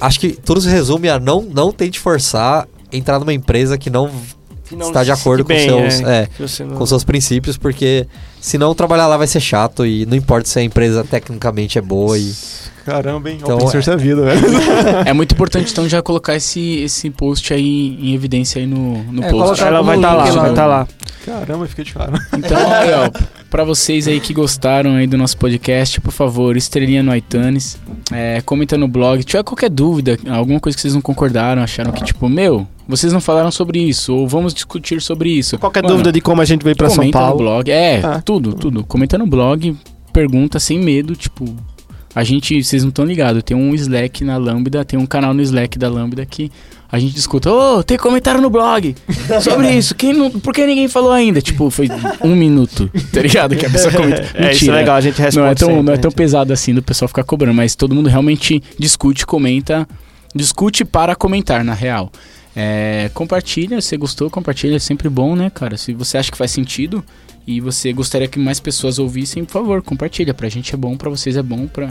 [0.00, 4.10] acho que tudo se resume a não, não tente forçar entrar numa empresa que não,
[4.76, 8.06] está de acordo com bem, seus, é, é, você não- com seus princípios, porque
[8.40, 12.18] senão trabalhar lá vai ser chato e não importa se a empresa tecnicamente é boa
[12.18, 12.32] e
[12.84, 13.38] Caramba, hein?
[13.42, 14.40] Então, Open source é vida, velho.
[15.04, 19.22] É muito importante então já colocar esse, esse post aí em evidência aí no, no
[19.22, 19.44] É, post.
[19.60, 20.40] colocar Ela vai estar lá, link lá.
[20.42, 20.88] vai estar lá.
[21.26, 22.12] Caramba, fiquei de cara.
[22.38, 22.58] Então,
[23.50, 27.78] pra vocês aí que gostaram aí do nosso podcast, por favor, estrelinha no iTunes,
[28.12, 29.20] é, comenta no blog.
[29.20, 33.12] Se tiver qualquer dúvida, alguma coisa que vocês não concordaram, acharam que, tipo, meu, vocês
[33.12, 35.58] não falaram sobre isso, ou vamos discutir sobre isso.
[35.58, 37.38] Qualquer Mano, dúvida de como a gente veio pra São comenta no Paulo.
[37.38, 37.70] blog.
[37.70, 38.20] É, Ah.
[38.22, 38.84] tudo, tudo.
[38.84, 39.76] Comenta no blog,
[40.12, 41.44] pergunta sem medo, tipo.
[42.14, 45.42] A gente, vocês não estão ligados, tem um Slack na Lambda, tem um canal no
[45.42, 46.50] Slack da Lambda que
[46.90, 48.94] a gente discuta, ô, tem comentário no blog
[49.42, 51.40] sobre isso, quem não, por que ninguém falou ainda?
[51.42, 51.88] Tipo, foi
[52.22, 53.54] um minuto, tá ligado?
[53.56, 54.28] Que a pessoa comenta.
[54.38, 56.10] É, isso é legal, a gente responde Não é tão, sempre, não é né, tão
[56.10, 59.86] pesado assim do pessoal ficar cobrando, mas todo mundo realmente discute, comenta,
[60.34, 62.10] discute para comentar, na real.
[62.54, 65.76] É, compartilha, se você gostou, compartilha, é sempre bom, né, cara?
[65.76, 67.04] Se você acha que faz sentido
[67.48, 70.34] e você gostaria que mais pessoas ouvissem, por favor, compartilha.
[70.34, 71.86] Pra gente é bom, pra vocês é bom, pra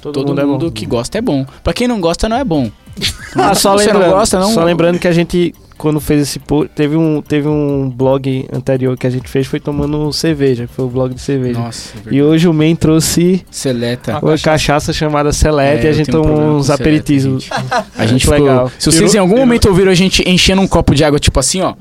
[0.00, 1.44] Todo, todo, mundo, é mundo que gosta é bom.
[1.64, 2.70] Pra quem não gosta, não é bom.
[3.34, 4.52] Ah, só Você não lembrando, gosta, não?
[4.52, 8.96] só lembrando que a gente, quando fez esse post, teve um, teve um blog anterior
[8.96, 11.58] que a gente fez, foi tomando cerveja, que foi o blog de cerveja.
[11.58, 14.18] Nossa, E hoje o Men trouxe Seleta.
[14.22, 17.48] uma cachaça chamada Selete É, e a gente um tomou com uns Seleta, aperitivos.
[17.96, 18.70] A gente ficou, legal.
[18.78, 21.62] Se vocês em algum momento ouviram a gente enchendo um copo de água, tipo assim,
[21.62, 21.74] ó.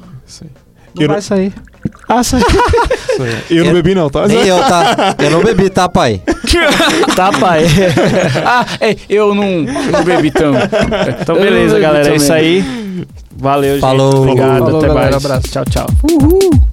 [0.96, 1.54] Não Eu vai sair.
[2.12, 2.42] Ah, sai.
[3.50, 4.28] Eu não bebi, não, tá?
[4.28, 5.16] Nem eu, tá?
[5.18, 6.22] Eu não bebi, tá, pai?
[7.16, 7.66] tá, pai.
[8.46, 10.54] ah, é, eu não, não bebi tão.
[11.22, 12.10] Então, beleza, galera.
[12.10, 12.66] É isso aí.
[13.38, 13.82] Valeu, gente.
[13.82, 14.24] Falou.
[14.24, 14.60] Obrigado.
[14.60, 15.26] Falou, até galera, mais.
[15.26, 15.48] abraço.
[15.50, 15.88] Tchau, tchau.
[15.92, 16.71] Da